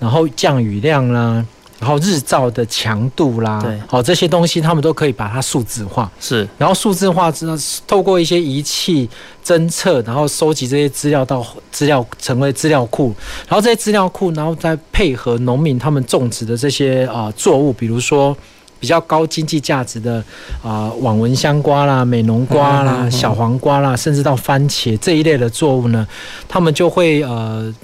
[0.00, 1.44] 然后降雨量啦。
[1.82, 6.08] 然后日照的强度啦，对，好这些东西，他们都可以把它数字化。
[6.20, 7.56] 是，然后数字化之后，
[7.88, 9.10] 透过一些仪器
[9.44, 13.12] 侦测，然后收集这些资料到资料成为资料库，
[13.48, 18.36] 然后这些资料库，然后再配合农民他们种植的这些啊、呃、作物，比如说
[18.78, 20.18] 比较高经济价值的
[20.62, 26.06] 啊、呃、网纹香瓜啦、美浓瓜啦、小黄瓜啦，甚至到番茄这一类的作物呢，
[26.48, 27.74] 他们就会呃。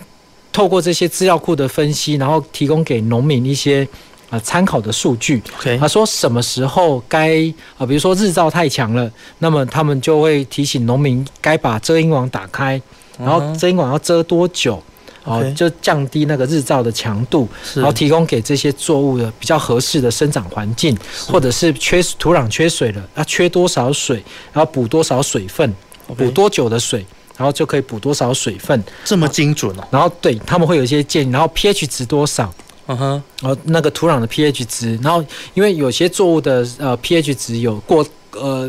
[0.53, 3.87] 透过这些资料库的分析，然后提供给农民一些
[4.31, 5.43] 啊参考的数据。
[5.79, 7.43] 他说什么时候该
[7.77, 12.81] 啊，比如说日照太强了，那么他们就会提醒农民该把遮阴网打开，
[13.19, 14.83] 然后遮阴网要遮多久，
[15.25, 25.73] 啊，就降低那个日照的强度，然后提供给这些作物的比较合适的生长环境，或者是缺土壤缺水了，要缺多少水，然后补多少水分，
[26.17, 27.07] 补多久的水。
[27.39, 29.85] 然后就可以补多少水分，这么精准哦。
[29.91, 32.53] 然后对他们会有一些建议，然后 pH 值多少，
[32.89, 35.25] 嗯哼，然后那个土壤的 pH 值，然后
[35.55, 38.69] 因为有些作物的呃 pH 值有过呃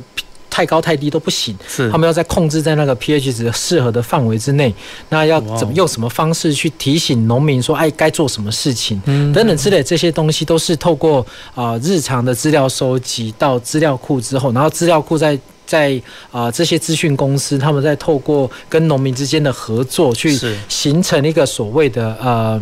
[0.51, 4.71] 太高太低都不行，是他们要在控制在那个 pH 值适合的范围之内。
[5.09, 15.39] 那要怎么用什么方式去提醒农民说，哎，该做什么事情，嗯等等之类这些东西，都是透过啊日常的资料收集到资料库之后，然后资料库在。
[15.69, 15.93] 在
[16.31, 20.35] 啊、呃，这些资讯公司，他们在透过跟农民之间的合作，去
[20.67, 22.59] 形成一个所谓的呃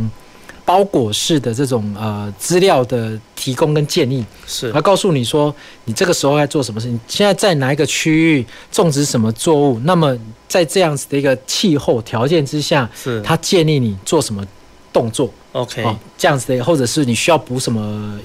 [0.66, 5.56] 包裹式的这种呃资料的提供跟建议，是，他告诉你说，
[5.86, 10.14] 你这个时候该做什么事情，现在在哪一个区域种植什么作物，那么
[10.50, 14.46] 在这样子的一个气候条件之下，是，他建议你做什么
[14.92, 15.32] 动作。
[15.54, 18.20] OK，哦，这样子的，或者是你需要补什么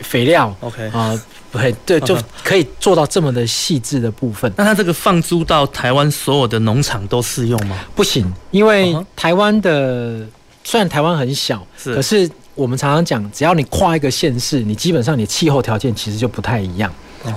[0.00, 0.90] 肥料，OK。
[0.92, 4.52] 啊，不会，对，就可以做到这么的细致的部分。
[4.56, 7.76] 那它这个放租到台湾所有的农场都适用吗？
[7.94, 10.26] 不行，因为台湾的
[10.62, 16.92] 虽然台湾很小，是，可是我们常常讲，只要你跨一个县市，你基本上你气候条件其实就不太一样。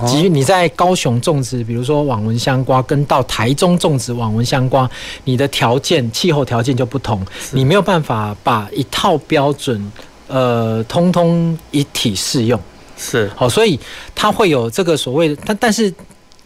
[0.06, 4.88] 基于你在高雄种植，比如说网纹香瓜，跟到台中种植网纹香瓜，
[5.24, 9.90] 你的条件、气候条件就不同，你没有办法把一套标准，
[10.28, 12.60] 呃，通通一体适用。
[13.00, 13.80] 是，好，所以
[14.14, 15.92] 它会有这个所谓的，但但是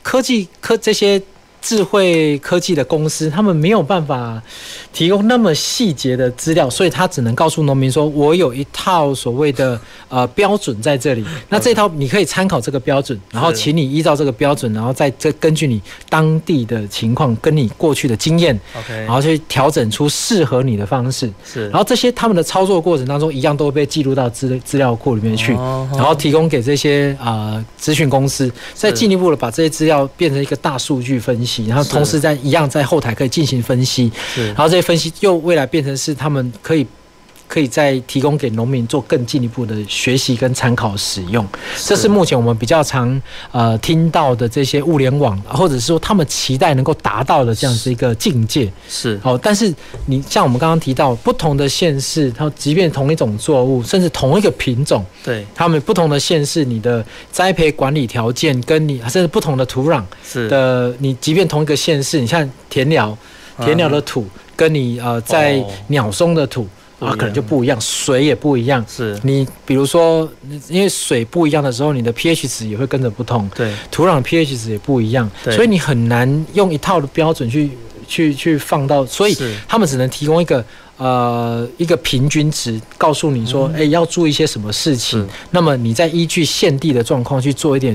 [0.03, 1.21] 科技科这些。
[1.65, 4.41] 智慧科技的公司，他们没有办法
[4.93, 21.33] 提供那么细节的资料，所以他只能告诉农民说：“我有一套所谓的呃标准在这里， 那这套你可以参考这个标准，然后请你依照这个标准，然后再这根据你当地的情况跟你过去的经验，OK，然后去调整出适合你的方式。
[21.43, 25.55] 是，然后这些他们的操作过程当中，一样都会被记录到资资料库里面去，
[25.95, 31.54] 然后提供给这些啊咨询公司，再进一步的把这些资料变成一个大数据分析。
[31.67, 36.87] 然后同时在一样在后台可以进行分析，然后这些分析又未来变成是他们可以
[37.55, 41.47] 可以再提供给农民做更进一步的学习跟参考使用。
[41.85, 48.69] 这是目前我们比较常呃听到的这些物联网，或者是说他们期待能够达到的这样子一个境界。
[48.89, 49.73] 是好，但是
[50.07, 63.17] 你像我们刚刚提到不同的县市，它即便同一种作物，甚至同一个品种，对，他们不同的县市，你的栽培管理条件跟你甚至不同的土壤是的，你即便同一个县市，你像田寮，
[63.61, 64.27] 田寮的土
[64.57, 66.67] 跟你呃在鸟松的土。
[67.05, 68.85] 啊，可能就不一样，水也不一样。
[68.89, 70.29] 是你比如说，
[70.69, 73.49] 因为水不一样的时候，你的 pH 值也会跟着不同。
[73.55, 77.71] 对，土壤 pH 值也不一样，所以你很难用一套的标准去
[78.07, 79.37] 去去放到，所以
[79.69, 80.65] 他们只能提供一个
[80.97, 85.27] 呃一个平均值，告诉你说，哎、嗯欸，要做一些什么事情。
[85.51, 87.95] 那么你再依据现地的状况去做一点。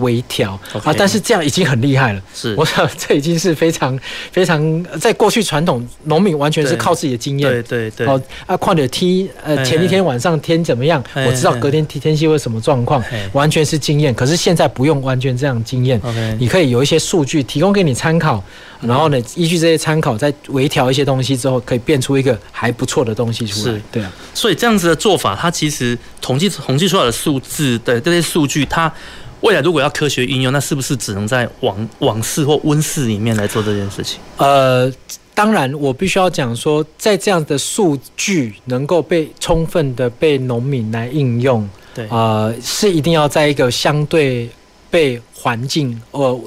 [0.00, 2.20] 微调啊，但是这样已经很厉害了。
[2.34, 3.98] 是，我想这已经是非常
[4.32, 7.50] 非常，在过去传统农民完全是靠自己的经验。
[7.50, 8.06] 对对对。
[8.06, 14.14] 哦啊，况且天呃前一天晚上天怎么样，我知道隔天天天气会什么状况，完全是经验。
[14.14, 16.00] 可是现在不用完全这样经验。
[16.38, 18.42] 你可以有一些数据提供给你参考，
[18.80, 23.74] 然后呢，依据这些参考再微调一些东西之后，可以变出一个还不错的东西出来。
[23.74, 24.12] 是，对啊。
[24.34, 28.92] 所以这样子的做法，它其实统计统计出来的数字的这些数据，它。
[29.40, 34.18] 未来如果要科学应用，那是不是只能在网网室或温室里面来做这件事情？
[34.36, 34.92] 呃，
[35.34, 44.48] 当然，我必须要讲说，在这样的数据能够被充分的被农民来应用，对，呃，是一定要在一个相对
[44.90, 46.40] 被环境呃。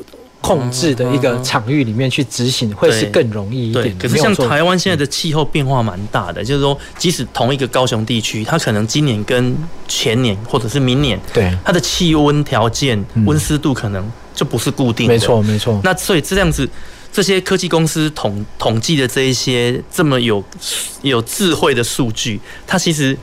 [0.44, 3.98] 控制的一个场域里面去执行，会是更容易一点。
[3.98, 15.14] 可是像台湾现在的气候变化蛮大的，就是说，即使同一个高雄地区，它可能今年跟前年或者是明年，对它的气温条件、温湿度可能就不是固定的。
[15.14, 15.80] 没错，没错。
[15.82, 16.70] 那所以这样子，
[17.10, 20.44] 这些科技公司统统计的这一些这么有
[21.04, 22.38] 有智慧的数据，
[22.68, 23.18] 它其实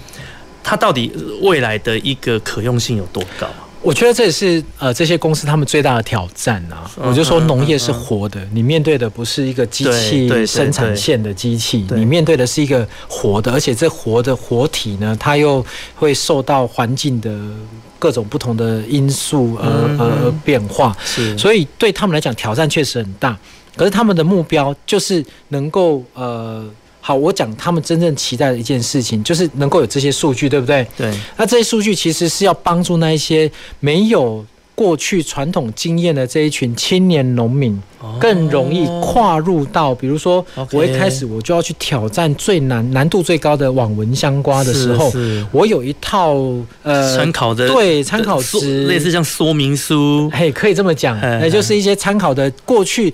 [0.65, 1.13] 它到底
[1.43, 3.47] 未来的一个可用性有多高？
[3.83, 6.91] 我觉得这也是呃这些公司他们最大的挑战啊！
[6.97, 15.65] 我就说农业是活的，你面对的不是一个机器生产线的机器，你面对的是一个活的，而且这活的活体呢，它又
[15.95, 17.35] 会受到环境的
[17.99, 19.69] 各种不同的因素而
[19.99, 23.37] 而变化，是，所以对他们来讲挑战确实很大。
[23.77, 26.69] 可是他们的目标就是能够呃。
[27.01, 30.87] 好，我讲他们真正期待的一件事情，就是能够有这些数据，对不对？
[30.97, 31.13] 对。
[31.37, 34.45] 那这些数据其实是要帮助那一些没有
[34.75, 37.81] 过去传统经验的这一群青年农民，
[38.19, 45.13] 更容易跨入到，比如说，我一开始我就要去挑战最难、难度最高的网文香瓜的时候，
[45.53, 46.35] 我有一套
[46.83, 53.13] 呃参考的对参考值，类似像说明书，嘿，可以这么讲，那就是一些参考的过去。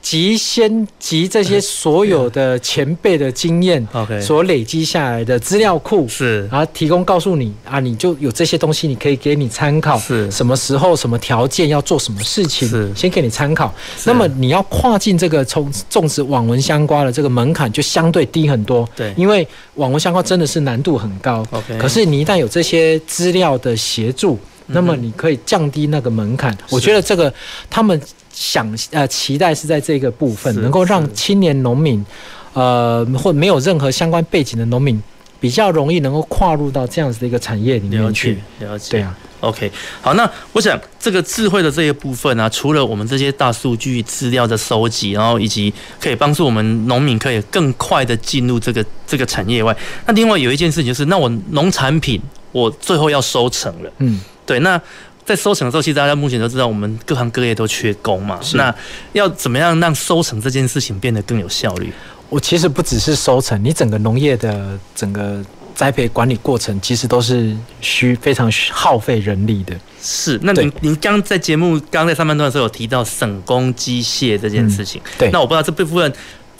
[0.00, 9.98] 集先集这些所有的前辈的经验，OK，所累积下来的资料库是，然后提供告诉你啊，你就有这些东西，你可以给你参考。
[9.98, 13.74] 是，什么时候、什么条件要做什么事情，是，先给你参考。
[14.04, 18.88] 那么你要跨进这个从种植网文香瓜的这个门槛就相对低很多。
[18.96, 21.44] 对，因为网文香瓜真的是难度很高。
[21.50, 24.38] OK，可是你一旦有这些资料的协助，
[24.68, 26.56] 那么你可以降低那个门槛。
[26.70, 27.32] 我觉得这个
[27.68, 28.00] 他们。
[28.32, 32.04] 想呃，期待是在这个部分，能够让青年农民，
[32.52, 35.02] 呃，或没有任何相关背景的农民，
[35.40, 38.38] 比较容易能够跨入到这样子的一个产业里面去。
[38.60, 38.90] 了解。
[38.92, 39.16] 对啊。
[39.40, 39.70] OK，
[40.02, 49.72] 好，那我想这个智慧的这一部分啊，除了我们这些大数据资料的收集，然后以及可以帮助我们农民可以更快的进入这个这个产业外，
[50.06, 52.20] 那另外有一件事情就是，那我农产品
[52.50, 54.80] 我最后要收成了，嗯，对，那
[55.28, 58.74] 在收成的时候，其实大家目前都知道，我们各行各业都缺工嘛，那
[59.12, 61.92] 要怎么样让收成这件事情变得更有效率？
[62.28, 65.44] 我其实不只是收成，你整个农业的整个。
[65.78, 69.72] 栽培管理过程其实都是需非常耗费人力的。
[70.02, 76.12] 是，那您您刚在节目刚在上半段的时候有提到省工机械这件事情，嗯、对，那我不知道这部分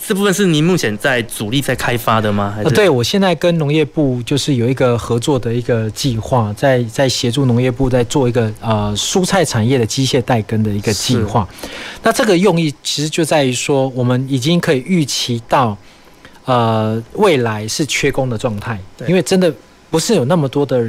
[0.07, 2.53] 这部分是您目前在主力在开发的吗？
[2.55, 2.71] 还是？
[2.71, 11.47] 对，我现在跟农业部就是有一个合作的一个计划，在在协助农业部在做一个呃蔬菜产业的机械代耕的一个计划。
[12.03, 15.77] 那这个用意其实就在于说，我们已经可以预期到。
[16.45, 19.53] 呃，未来是缺工的状态，因为真的
[19.91, 20.83] 不是有那么多的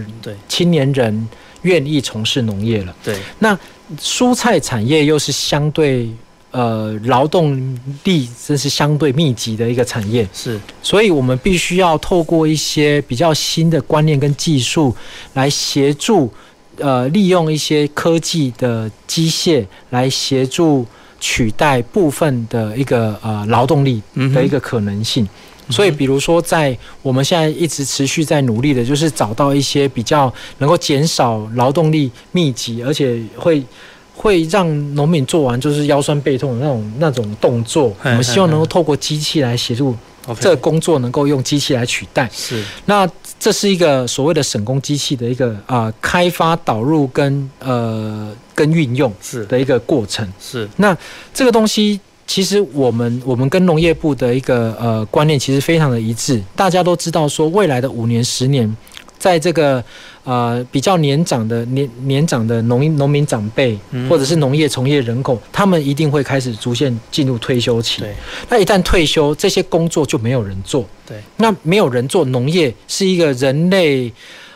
[0.48, 1.28] 青年人
[1.64, 2.96] 愿意从事农业了。
[3.04, 3.60] 对，那
[4.00, 6.10] 蔬菜产业又是相对
[6.52, 14.96] 呃劳动力真是相对密集的一个产业，是，所以我们必须要透过一些比较新的观念跟技术
[15.34, 16.32] 来协助，
[16.78, 20.86] 呃，利用一些科技的机械来协助
[21.20, 24.02] 取代部分的一个呃劳动力
[24.34, 25.28] 的一个可能性。
[25.72, 33.64] 所以，比如说，在我们现在一直持续在努力的，就是找到一些比较能够减少劳动力密集，而且会
[34.22, 37.96] 会让农民做完就是腰酸背痛的那种那种动作。
[38.04, 39.96] 我们希望能够透过机器来协助
[40.42, 42.30] 这个工作，能够用机器来取代。
[42.34, 42.62] 是。
[42.86, 43.10] 那
[43.40, 50.28] 这是一个所谓的省工机器的一个啊、呃、开发导入跟呃跟运用是的一个过程。
[50.38, 50.68] 是。
[50.76, 50.98] 那
[51.34, 51.98] 这个东西。
[52.30, 58.72] 其实我们我们跟农业部的一个呃观念其实非常的一致，大家都知道说未来的五年十年，
[59.20, 59.84] 在这个
[60.24, 63.78] 呃比较年长的年年长的农农民长辈，
[64.10, 68.02] 或者是农业从业人口，他们一定会开始逐渐进入退休期。
[68.02, 68.16] 对，
[68.50, 70.88] 那一旦退休，这些工作就没有人做。
[71.06, 74.12] 对，那没有人做农业是一个人类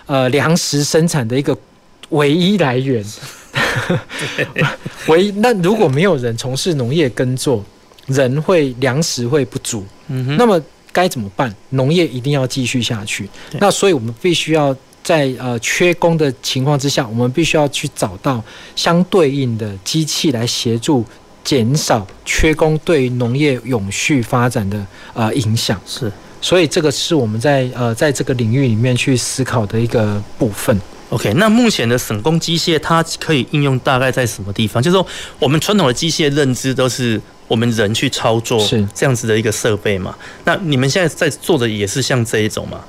[0.05, 1.55] 呃粮食生产的一个
[2.09, 3.03] 唯一来源。
[5.07, 7.64] 唯一那如果没有人从事农业耕作，
[8.05, 10.61] 人会粮食会不足，嗯哼，那么
[10.94, 11.54] 该怎么办？
[11.72, 13.28] 农业一定要继续下去。
[13.60, 14.74] 那所以我们必须要
[15.04, 18.41] 在呃缺工的情况之下，我们必须要去找到
[18.76, 21.04] 相对应的机器来协助
[21.44, 25.82] 减少缺工对于农业永续发展的呃影响。
[25.86, 30.80] 是，所以这个是我们在呃在这个领域里面去思考的一个部分。
[31.14, 34.82] OK，那目前的省工机械它可以应用大概在什么地方？
[34.82, 35.05] 就是说，
[35.38, 40.16] 我们传统的机械认知都是我们人去操作，是这样子的一个设备嘛？
[40.45, 42.84] 那你们现在在做的也是像这一种嘛？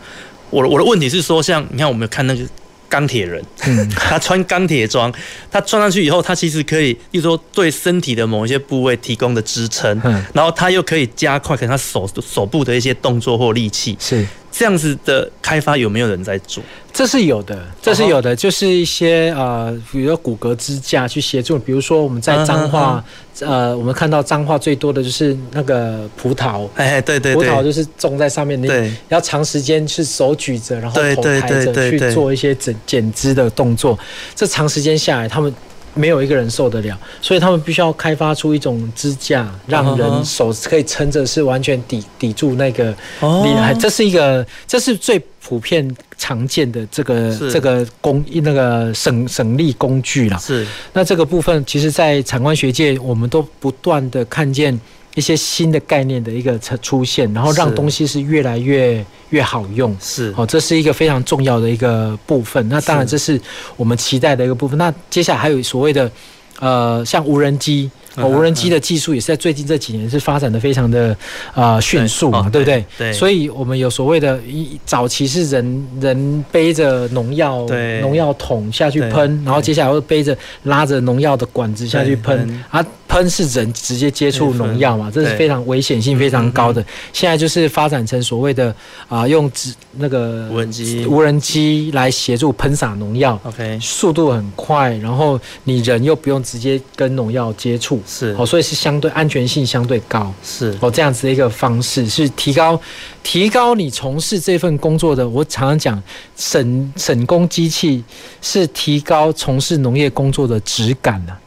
[0.49, 2.43] 我我的问题是说，像你看，我们有看那个
[2.89, 5.13] 钢铁人，嗯， 他穿钢铁装，
[5.51, 14.25] 他穿上去以后，他其实可以，例如说对身体的某一些部位提供的支撑，嗯，然后他又可以加快可能他手手部的一些动作或力气，是
[14.57, 16.63] 这样子的开发有没有人在做？
[16.93, 23.05] 这是有的，这是有的，就是一些呃，比如说骨骼支架去协助，比如说我们在彰化，
[23.41, 33.99] 呃，我们看到彰化最多的就是那个葡萄，哎，对对，葡萄就是种在上面，你要长时间是手举着，然后头抬着去做一些剪剪枝的动作，
[34.37, 35.53] 这长时间下来，他们。
[35.95, 42.91] 没有一个人受得了，所以他们必须要开发出一种支架，让人手可以撑着，是完全抵抵住那个
[43.21, 43.73] 厉害。
[43.75, 45.89] 这是一个，这是最普遍
[46.19, 50.37] 常见的这个这个工那个省省力工具啦。
[50.39, 50.67] 是。
[50.93, 54.79] 那这个部分，其实，在产官学界，我们都不断的看见。
[55.15, 62.69] 一些新的概念的一个出现，然后让东西是越来越越好用，是哦，这是一个非常重要的一个部分。
[62.69, 63.41] 那当然，这是
[63.77, 64.77] 我们期待的一个部分。
[64.79, 66.11] 那接下来还有所谓的，
[66.59, 67.91] 呃，像无人机。
[68.17, 71.17] 哦，无人机的技术也是在最近这几年是发展的非常的
[71.53, 72.85] 啊迅速嘛，对不对？
[72.97, 73.13] 对。
[73.13, 77.67] 所以我们有所谓的，一早期是人人背着农药
[78.01, 82.81] 农药桶下去喷，然后接下来会背着拉着农药的管子下去喷，啊，
[83.15, 86.85] 喷是人直接接触农药嘛，这是非常危险性非常高的。
[87.13, 88.75] 现在就是发展成所谓的
[89.09, 98.03] 啊，用纸那个无人机无人机来协助喷洒农药，OK，速度很快，然后你人又不用直接跟农药接触。
[98.05, 102.81] 是哦，所以是相对安全性相对高，是哦，这样子的一个方式是提高
[103.23, 105.29] 提高你从事这份工作的。
[105.29, 106.03] 我常常讲，
[106.37, 108.03] 省省工机器
[108.43, 111.39] 是提高从事农业工作的质感呢、啊，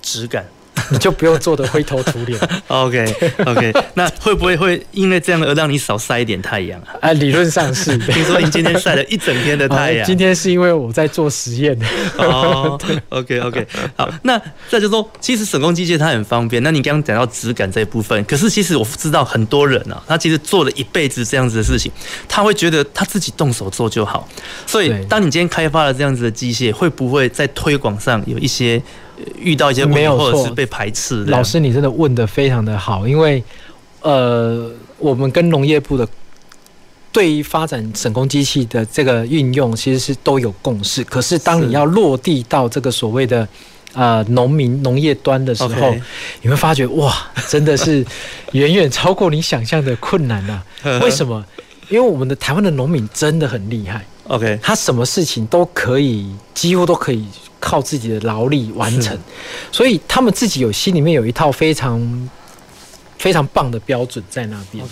[0.00, 0.46] 质感
[0.90, 2.38] 你就不用做的灰头土脸。
[2.68, 3.04] OK
[3.44, 6.94] OK， 那会不会会因为这样而让你少晒一点太阳啊？
[7.00, 7.96] 啊，理论上是。
[8.12, 10.06] 听说你今天晒了一整天的太阳。
[10.06, 11.76] 今天是因为我在做实验。
[12.18, 13.66] 哦，OK OK，
[13.96, 16.62] 好，那再就说，其实手工机械它很方便。
[16.62, 21.90] 那你刚刚讲到质感这一部分，可是其实我知道很多人啊，他其实做了一辈子这样子的事情，
[22.28, 24.28] 他会觉得他自己动手做就好。
[24.66, 28.80] 所以，当你今天开发了这样子的机械，会不会在推广上有一些？
[29.38, 31.24] 遇到一些没有，或者是被排斥。
[31.26, 33.42] 老师，你真的问的非常的好，因为
[34.00, 36.06] 呃，我们跟农业部的
[37.10, 41.02] 对于发展省工机器的这个运用，其实是都有共识。
[41.04, 43.46] 可是当你要落地到这个所谓的
[43.94, 45.94] 呃农民农业端的时候.
[46.42, 47.12] 你会发觉哇，
[47.48, 48.04] 真的是
[48.52, 50.62] 远远超过你想象的困难啊！
[51.02, 51.44] 为什么？
[51.88, 54.04] 因为我们的台湾的农民真的很厉害。
[54.28, 57.24] OK，他什么事情都可以，几乎都可以。
[57.58, 59.18] 靠自己的劳力完成，
[59.72, 62.28] 所以他们自己有心里面有一套非常
[63.18, 64.84] 非常棒的标准在那边。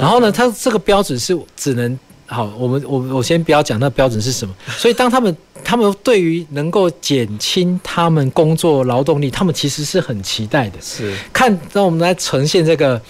[0.00, 4.54] 然后呢，他这个标准是只能好，我们我我先不要讲那标准是什么。
[4.76, 10.78] 所以当他们他们对于能够减轻他们工作劳动力，他们其实是很期待的。
[10.80, 13.00] 是看让我们来呈现这个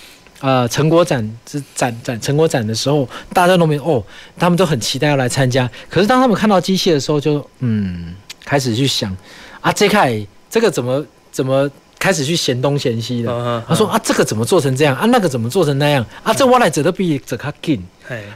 [0.41, 4.05] 呃成果展这展展成果展的时候，大家农民哦，
[4.39, 5.69] 他们都很期待要来参加。
[5.89, 8.15] 可是当他们看到机械的时候就，就嗯。
[8.45, 9.17] 开始去想
[9.61, 10.15] 啊，这块
[10.51, 13.65] 这个怎么怎么开始去嫌东嫌西的？
[13.69, 15.07] 他说啊，这个怎么做成这样啊？
[15.07, 16.35] 那个怎么做成那样啊？
[16.35, 17.83] 这挖来者都比者卡紧，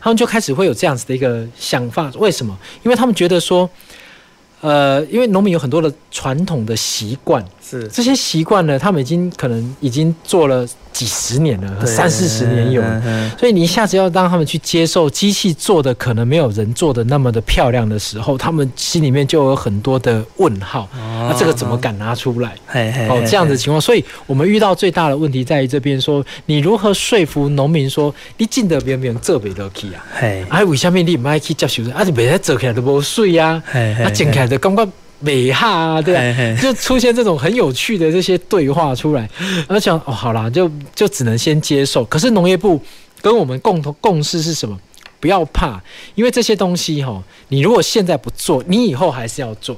[0.01, 2.11] 他们就开始会有这样子的一个想法。
[2.17, 2.57] 为什么？
[2.85, 3.69] 因为他们觉得说，
[4.61, 10.67] 呃，因为农民有很多的传统的习惯，是这些习惯呢，他们已经可能已经做了。
[10.97, 12.83] 几十年了，三四十年有，
[13.39, 20.89] 所以你一下子要让他们去接受机器做的可能没有人做的那么的漂亮的时候，他们心里面就有很多的问号。
[20.95, 22.55] 那这个怎么敢拿出来？
[23.11, 30.03] 哦，这样子的情况，所以我们遇到最大的问题在于这边说，你如何说服农民说，你进得别人这边都去啊？
[30.49, 31.83] 哎，为什么你不爱去接受？
[31.91, 33.63] 啊，你别做起来都不水呀，
[34.03, 34.89] 啊，整起来就感觉。
[35.21, 36.61] 美哈啊，对吧？
[36.61, 39.29] 就出现这种很有趣的这些对话出来，
[39.67, 42.05] 而且哦，好啦，就就只能先接受。
[42.05, 42.81] 可是农业部
[43.23, 44.79] 跟我们共同共识是什么？
[45.19, 45.83] 不要怕，
[46.15, 49.75] 因为这些东西哈，你如果现在不做，你以后还是要做，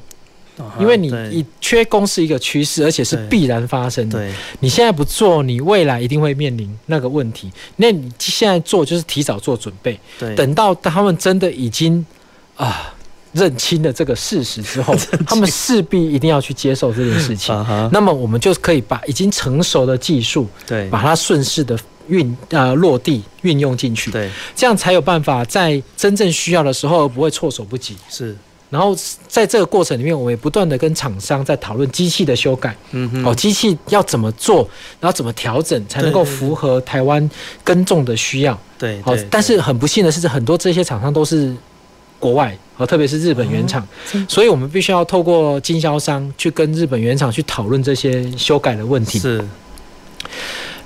[0.81, 4.29] 因为你你缺工是一个趋势，而且是必然发生的。
[4.59, 7.51] 你现在不做，你未来一定会面临那个问题。
[7.77, 9.99] 那你现在做就是提早做准备，
[10.35, 12.05] 等到他们真的已经
[12.57, 12.93] 啊。
[13.33, 14.95] 认清了这个事实之后，
[15.27, 17.55] 他们势必一定要去接受这件事情。
[17.93, 27.97] 那么，我们就可以把已经成熟的技术，对，把它顺势的运呃落地运用进去，对，这样才有办法在真正需要的时候不会措手不及。
[28.09, 28.35] 是，
[28.71, 34.69] 然后在这个过程里面，我们也不断的跟厂商在讨论机器的修改，嗯哼，哦，机器要怎么做，
[35.01, 37.31] 然后怎么调整才能够符合台湾
[37.63, 38.59] 耕种的需要。
[38.79, 41.55] 对，好，但是很不幸的是，很多这些厂商都是。
[42.19, 43.87] 国外和特别是日本原厂，
[44.29, 49.19] 所以我们必须要透过经销商去跟日本原厂去讨论这些修改的问题。
[49.19, 49.45] 是，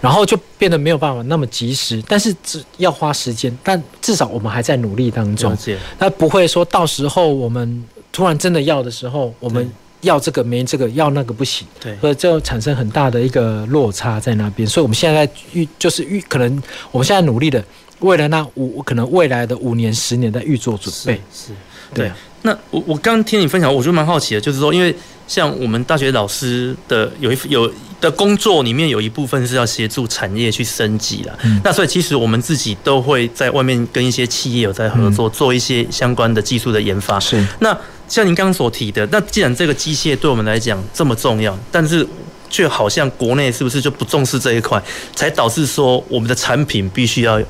[0.01, 5.57] 然后就变得没有办法那么及时，但是只要花时间，但至少我们还在努力当中。
[5.99, 9.71] 那不会说到时候我们突然真的要的时候，我们
[10.03, 14.69] 要这个没这个，要那个不行，对，所以就产生很大的一个落差在那边。
[14.69, 17.65] 所以我们现在预就是预可能我们现在努力的。
[18.03, 21.53] 为了那五可能未来的五年十年在预做准备，是，是
[21.95, 22.11] 对。
[22.45, 24.93] 那我我刚听你分享，我就蛮好奇的，就是说，因为
[25.29, 37.21] 像我们大学老师的有一有的工作里面有一部分是要协助产业去升级了，嗯、那所以其实我们自己都会在外面跟一些企业有在合作，嗯、做一些相关的技术的研发。
[37.21, 37.47] 是。
[37.61, 37.77] 那
[38.09, 42.05] 像您刚刚所提的，那既然这个机械对我们来讲这么重要，但是
[42.51, 44.83] 却好像国内是不是就不重视这一块，
[45.15, 47.41] 才导致说我们的产品必须要。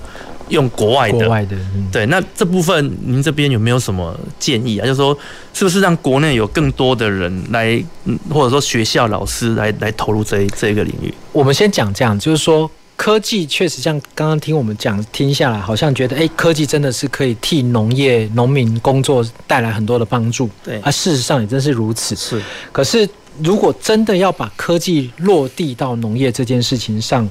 [0.49, 4.85] 用国外的，国外的，嗯、对，那这部分您这边有没有什么建议啊？
[4.85, 5.17] 就是说，
[5.53, 7.83] 是不是让国内有更多的人来，
[8.31, 11.13] 或者说学校老师来来投入这一这一个领域？
[11.33, 20.49] 我们先讲这样，就是说，科技确实像刚刚听我们讲听下来，好像觉得，哎，科技真的是可以替农业农民工作带来很多的帮助。
[20.63, 22.15] 对，啊，事实上也真是如此。
[22.15, 22.41] 是，
[22.71, 23.09] 可是
[23.43, 27.29] 如果真的要把科技落地到农业这件事情上，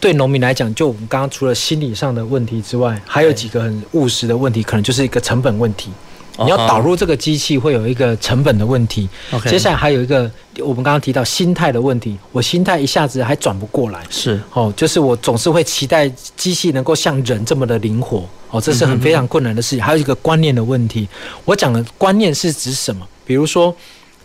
[0.00, 5.90] 对农民来讲，就我们刚刚除了心理上的问题之外，还有几个很务实的问题，可能就是一个成本问题。
[6.38, 9.06] 你要导入这个机器，会有一个成本的问题。
[9.44, 10.30] 接下来还有一个，
[10.60, 14.02] 我们刚刚提到心态的问题，我心态一下子还转不过来。
[14.08, 18.26] 是哦，就是我总是会期待机器能够像人这么的灵活。
[18.50, 19.84] 哦，这是很非常困难的事情。
[19.84, 21.06] 还有一个观念的问题，
[21.44, 23.06] 我讲的观念是指什么？
[23.26, 23.76] 比如说。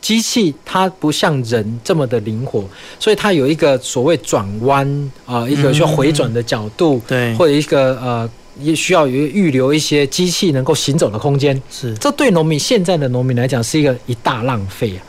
[0.06, 2.64] 机器它不像人这么的灵活，
[2.99, 8.30] 所以它有一个所谓转弯啊，一个需要回转的角度，对，或者一个呃，
[8.60, 11.60] 也需要有预留一些机器能够行走的空间。
[11.72, 15.01] 是，这对农民现在的农民来讲是一个一大浪费啊。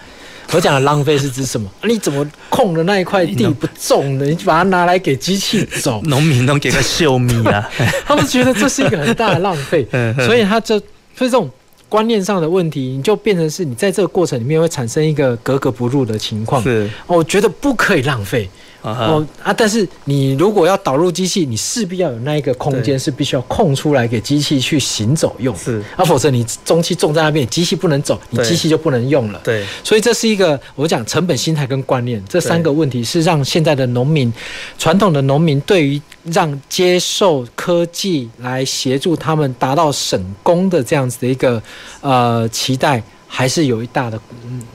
[0.53, 1.69] 我讲的浪费是指什么？
[1.85, 6.01] 你怎么空的那一块地不种呢，你就把它拿来给机器走？
[6.09, 7.69] 农民都给个秀米啊，
[8.07, 9.87] 他们觉得这是一个很大的浪费，
[10.25, 10.79] 所以他就
[11.15, 11.51] 所以这种
[11.89, 16.63] 观念上的问题，你就变成是你在这个过程里面会产生一个格格不入的情况。
[16.63, 18.49] 是，我觉得不可以浪费。
[18.83, 19.53] 哦啊！
[19.53, 25.55] 但是你如果要导入机器，你势必要有那一个空间是必须要空出来给机器去行走用。
[25.57, 29.41] 是啊，否则你中期种在那边，机器不能走，你机器就不能用了。
[29.43, 34.33] 对，所以这是一个我讲成本、心态跟观念这三个问题，是让现在的农民、
[34.79, 41.63] 传统的农民对于让接受科技来协助他们达到省工的这样子的一个
[42.01, 43.03] 呃期待。
[43.27, 44.19] 还是有一大的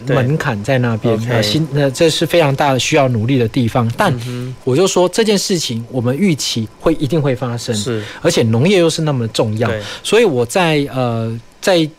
[0.07, 3.89] 门槛在那边，那，新那，这是非常大的需要努力的地方。
[3.97, 4.13] 但
[4.63, 9.71] 我就说这件事情，我们预期会一定会发生，是，而且农业又是那么重要，
[10.03, 11.89] 所以我在呃，在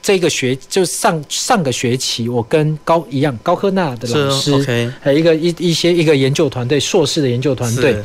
[0.00, 7.96] 这个学就上上个学期，我跟高一样高科纳的老师，还有一个一一些一个研究团队，硕士的研究团队。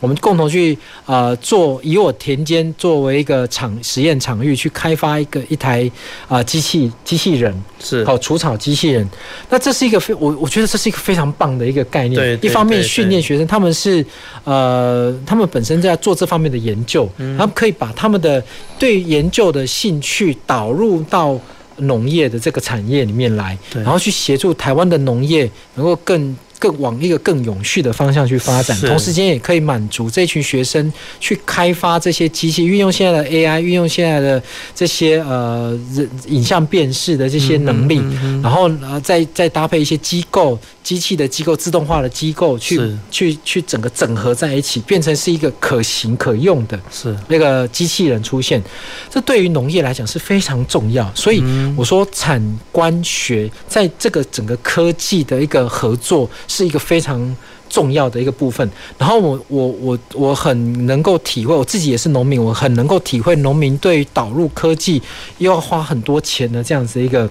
[0.00, 0.76] 我们共同去
[1.06, 5.90] 呃做，以我田间作为一个场实验场域，去开发一个一台
[6.28, 9.08] 啊、呃、机器机器人，是好除草机器人。
[9.48, 12.14] 那这是一个非我我觉得这是一个非常棒的一个概念。
[12.14, 14.04] 对，对，对，对，一方面训练学生，他们是
[14.44, 18.42] 呃他们本身在做这方面的研究，嗯、他们可以把他们的
[18.78, 21.38] 对研究的兴趣导入到
[21.78, 26.36] 农业的这个产业里面来，然后去协助台湾的农业能够更。
[26.66, 34.42] 更往一个更永续的方向去发展，同时间也可以满足这群学生去开发这些机器，运用现在的 AI，运用现在的
[34.74, 38.02] 这些呃人影像辨识的这些能力，
[38.42, 42.80] 然后呃再再搭配一些机构机器的机构自动化的机构去
[43.10, 48.62] 去去整个整合在一起，变成是一个可行可用的，是那个机器人出现，
[49.10, 51.12] 这对于农业来讲是非常重要。
[51.12, 51.42] 所以
[51.76, 56.30] 我说产官学在这个整个科技的一个合作。
[56.46, 57.36] 是一个非常
[57.68, 58.70] 重要的一个部分。
[58.98, 65.02] 然后我我我我很能够体会，我自己也是农民，我很能够体会农民对于导入科技
[65.38, 67.28] 又要花很多钱的这样子一个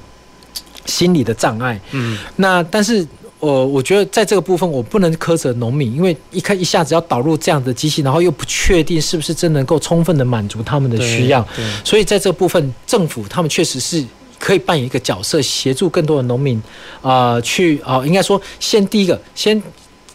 [0.85, 1.79] 心理的障碍。
[1.91, 3.07] 嗯，那但是
[3.45, 11.45] 我我觉得在这个部分我不能苛责农民，因为一开一下子要导入这样的机器，然后又不确定是不是真能够充分的满足他们的需要。
[11.83, 14.03] 所以在这个部分，政府他们确实是。
[14.37, 16.61] 可以扮演一个角色，协助更多的农民，
[17.01, 19.59] 啊、呃，去啊、呃，应该说，先第一个，先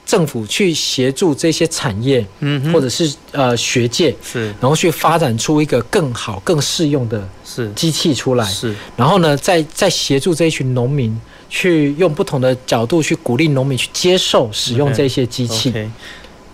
[0.07, 11.19] 政府去协助这些产业，嗯，或者是呃学界，是，然后去发展出一个更好、更适用的是机器出来，是，然后呢，再再协助这一群农民，
[11.51, 15.71] 去用不同的角度去鼓励农民去接受使用这些机器。
[15.71, 15.89] Okay, okay.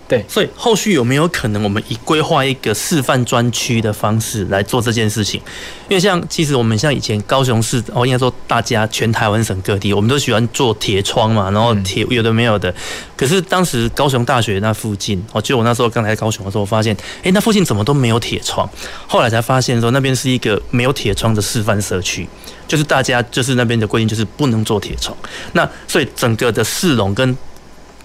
[0.07, 5.41] 对，所以后续有没有可能我们以规划一个示范专区的方式来做这件事情？
[5.89, 12.73] 因为像其实我们像以前高雄市哦，应该说大家全台湾省各地，我们都喜欢做铁窗嘛，然后铁有的没有的。
[13.17, 18.69] 可是当时高雄大学那附近哦，就我那时候刚来高雄的时候，我发现哎，那附近怎么都没有铁窗？
[19.07, 22.25] 后来才发现说那边是一个没有铁窗的示范社区，
[22.65, 25.15] 就是大家就是那边的规定就是不能做铁窗。
[25.51, 27.37] 那所以整个的市容跟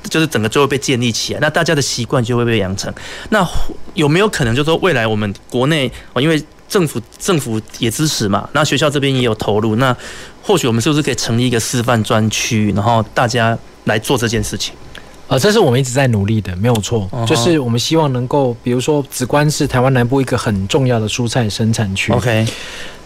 [0.09, 2.92] 就是整个就会被建立起来，那大家的习惯就会被养成。
[3.30, 3.46] 那
[3.94, 9.96] 有没有可能，就是说未来我们国内哦，因为政府政府也支持嘛，那学校这边也有投入，那
[10.42, 14.74] 或许我们是不是可以成立一个示范专区，然后大家来做这件事情？
[15.32, 17.08] 呃，这是我们一直在努力的，没有错。
[17.26, 22.12] 就是我们希望能够，比如说，梓官是台湾南部一个很重要的蔬菜生产区。
[22.12, 22.46] OK。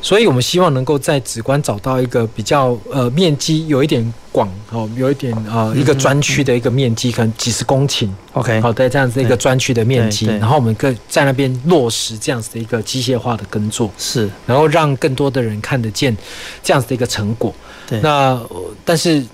[0.02, 16.16] 所以我们希望能够在梓官找到一个比较呃面积有一点广哦，有一点呃一个专区的一个面积，可能几十公顷，OK，好的这样子一个专区的面积，然后我们可以在那边落实这样子的一个机械化的耕作，是，然后让更多的人看得见
[16.62, 17.52] 这样子的一个成果。
[17.88, 18.40] 对，那
[18.84, 19.24] 但是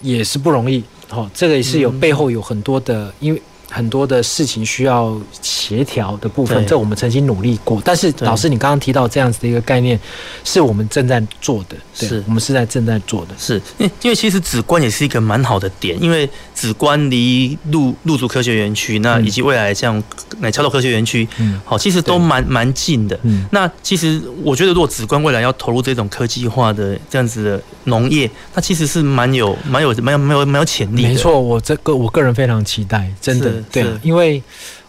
[0.00, 0.84] 也是不容易，
[1.14, 3.40] 好，这个也是有背后有很多的，因为。
[3.70, 7.82] 很多的事情需要协调的部分，这我们曾经努力过。
[7.84, 9.98] 但是老师，你刚刚提到这样子的一个概念，
[10.44, 13.34] 是我们正在做的，是我们是在正在做的。
[13.36, 20.02] 是，因因为其实止观也是一个蛮好的点，因为梓官离路路竹科学园区，那以及未来像
[20.38, 23.18] 奶桥头科学园区，嗯，好，其实都蛮蛮近的。
[23.24, 31.08] 嗯，那其实我觉得，如果紫关未来要投入这种科技化的这样子的农业，那其实是蛮有蛮有蛮有蛮有蛮有潜力的。
[31.08, 33.60] 没错，我这个我个人非常期待，真的。
[33.72, 34.42] 对，因为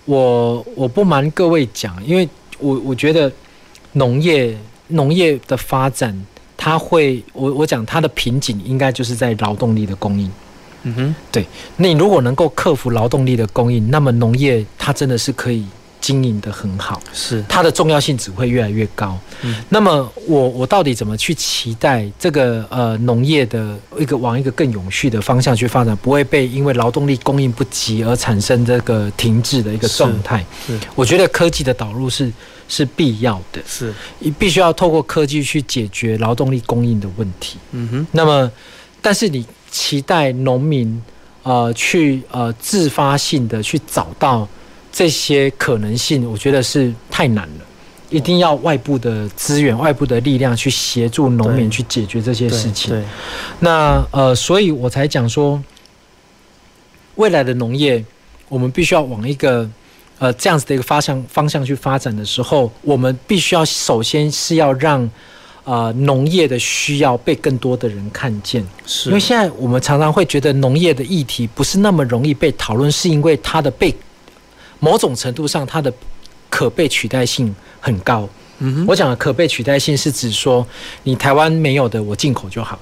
[0.06, 3.32] 我我不瞒各位讲，因为我我觉得
[3.94, 4.56] 农业
[4.90, 6.26] 农业的发展。
[6.58, 10.32] 它会，我我讲它的瓶颈应该就是在劳动力的供应。
[10.88, 11.46] 嗯哼，对，
[11.78, 15.66] 你如果能够克服劳动力的供应，那么农业它真的是可以
[16.00, 19.18] 经营的很好，是它的重要性只会越来越高。
[19.42, 30.46] 嗯，那么我我到底怎么去期待这个呃农业的一个往一个更永续的方向去发展，不会被因为劳动力供应不及而产生这个停滞的一个状态？
[30.68, 32.32] 是，我觉得科技的导入是
[32.70, 37.58] 是必要的，是你必须要透过科技去解决劳动力供应的问题。
[37.72, 38.52] 嗯哼，那么
[39.02, 39.44] 但是你。
[39.76, 41.04] 期待农民，
[41.44, 44.48] 呃，去呃自发性的去找到
[44.90, 47.66] 这些可能性，我觉得是太难了。
[48.10, 52.90] 一定要外部的资源、外部的力量去协助农民去解决这些事情。
[52.92, 53.06] 对，对
[53.60, 55.62] 那呃，所以我才讲说，
[57.16, 58.02] 未来的农业，
[58.48, 59.70] 我们必须要往一个
[60.20, 65.10] 呃这样子的一个方向方向去发展的时候，我们必须要首先是要让。
[65.66, 73.94] 呃，农业的需要被更多的人看见，是因为现在我们常常会觉得农业的议题不是那么容易被讨论，是因为它的被
[74.80, 75.92] 某种程度上它的
[76.52, 78.30] 可被取代性很高。
[78.60, 80.66] 嗯，我讲的可被取代性是指说，
[81.02, 82.80] 你台湾没有的，我进口就好。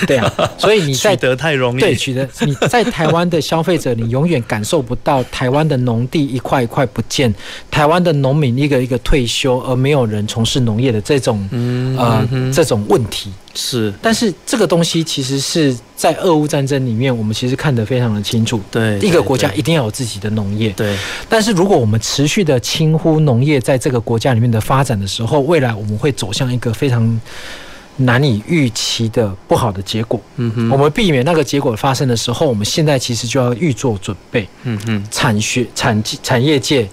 [0.06, 1.80] 对啊，所以你在取得太容易。
[1.80, 7.32] 对，取得你在台湾的消费者，你永远感受不到台湾的农地一块一块不见，
[7.70, 13.30] 台湾的农民一个一个退休而没有人从事农业的这种、嗯、呃这种问题。
[13.52, 18.60] 是，但是这个东西其实是在俄乌战争里面，我们其实看得非常的清楚。
[18.70, 20.70] 对，一个国家一定要有自己的农业。
[20.70, 20.96] 对，
[21.28, 27.20] 但是如果我们持续的轻忽农业在这个国家里面的发展的时候，未来我们会走向一个非常。
[28.00, 36.84] 难以预期的不好的结果，嗯哼，我们避免那个结果发生的时候，我们现在其实就要预做准备，嗯哼，产学产产业界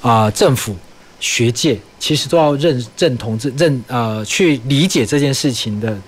[0.00, 0.76] 啊、呃，政府、
[1.18, 5.98] 学界其实都要认认同这认呃去理解这件事情的，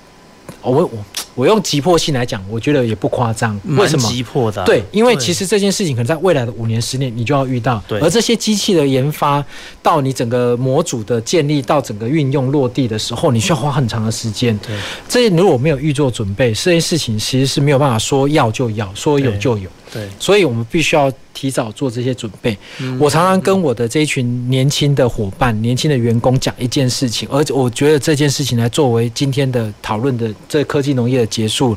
[0.62, 0.90] 我我。
[1.34, 3.58] 我用急迫性来讲，我觉得也不夸张。
[3.64, 4.06] 为什么？
[4.06, 4.66] 急迫的、啊。
[4.66, 7.82] 对，因为其实这件事情可能在未来的五年、十年，你就要遇到。
[7.88, 7.98] 对。
[8.00, 9.42] 而这些机器的研发，
[9.82, 14.54] 到你整个模组的建立，到整个运用落地的时候，你需要花很长的时间。
[14.58, 14.76] 对。
[15.08, 19.70] 这些如果没有预做准备，这件事情其实是没有办法说要就要，说有就有。
[19.90, 20.06] 对。
[20.20, 22.54] 所以我们必须要提早做这些准备。
[22.98, 31.26] 我常常跟我的这一群年轻的伙伴、年轻的员工讲一件事情，而且我觉得这件事情来作为今天的讨论的这科技农业的。
[31.32, 31.74] 结束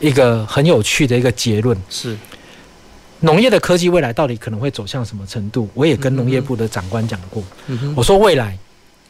[0.00, 2.16] 一个很有趣的一个结论是，
[3.20, 5.68] 农业的科技未来到底可能会走向什么程度？
[5.74, 7.40] 我也跟农业部的长官讲过，
[7.94, 8.58] 我说未来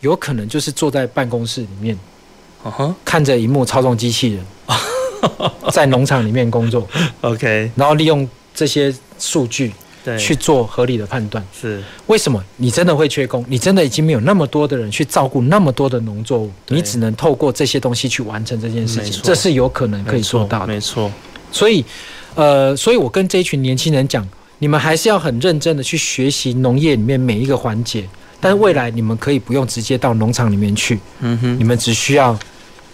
[0.01, 1.99] 有可能就是坐在办公室里面，
[3.07, 4.45] 看着一幕操纵机器人，
[5.73, 6.87] 在农场里面工作
[7.23, 9.73] ，OK，然后利用这些数据。
[10.19, 12.43] 去做合理的判断是为什么？
[12.57, 13.45] 你真的会缺工？
[13.49, 20.67] 你真的已经没有那么多的人去照顾那么多的农作物，你只能透过这些东西去完成这件事情，这是有可能可以做到的。
[20.67, 21.11] 没错，
[21.51, 21.85] 所以，
[22.35, 24.29] 呃，所以我跟这一群年轻人讲，
[24.59, 28.07] 你们还是要很认真的去学习农业里面每一个环节，
[28.41, 32.39] 但是未来你们可以不用直接到农场里面去，嗯哼，你们只需要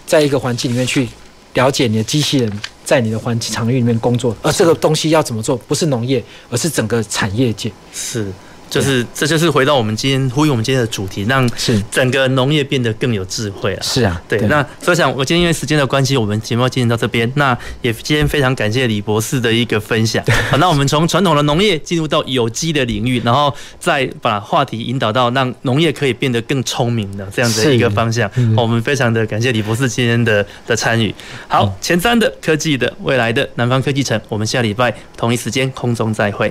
[0.06, 1.08] 在一个环境里面去
[1.54, 2.52] 了解你的机器人。
[2.92, 5.56] 在你的环境场域里面工作，而这个东西要怎么做？
[5.56, 7.72] 不是农业，而是整个产业界。
[7.90, 8.30] 是。
[8.72, 11.46] 就是，这就是回到我们今天呼吁我们今天的主题，让
[11.90, 13.82] 整个农业变得更有智慧了。
[13.82, 14.40] 是啊，对。
[14.48, 17.30] 那所以想，我今天因为时间的关系，我们节目要进行到这边。
[17.36, 20.24] 那也今天非常感谢李博士的一个分享。
[20.50, 28.30] 好，那我们从传统的农业进入到有机的领域，然后再把话题引导到让农业可以变得更聪明的这样子的一个方向。
[28.56, 31.14] 我们非常的感谢李博士今天的的参与。
[31.46, 36.50] 好，前瞻的科技的未来的南方科技城，我们下礼拜同一时间空中再会。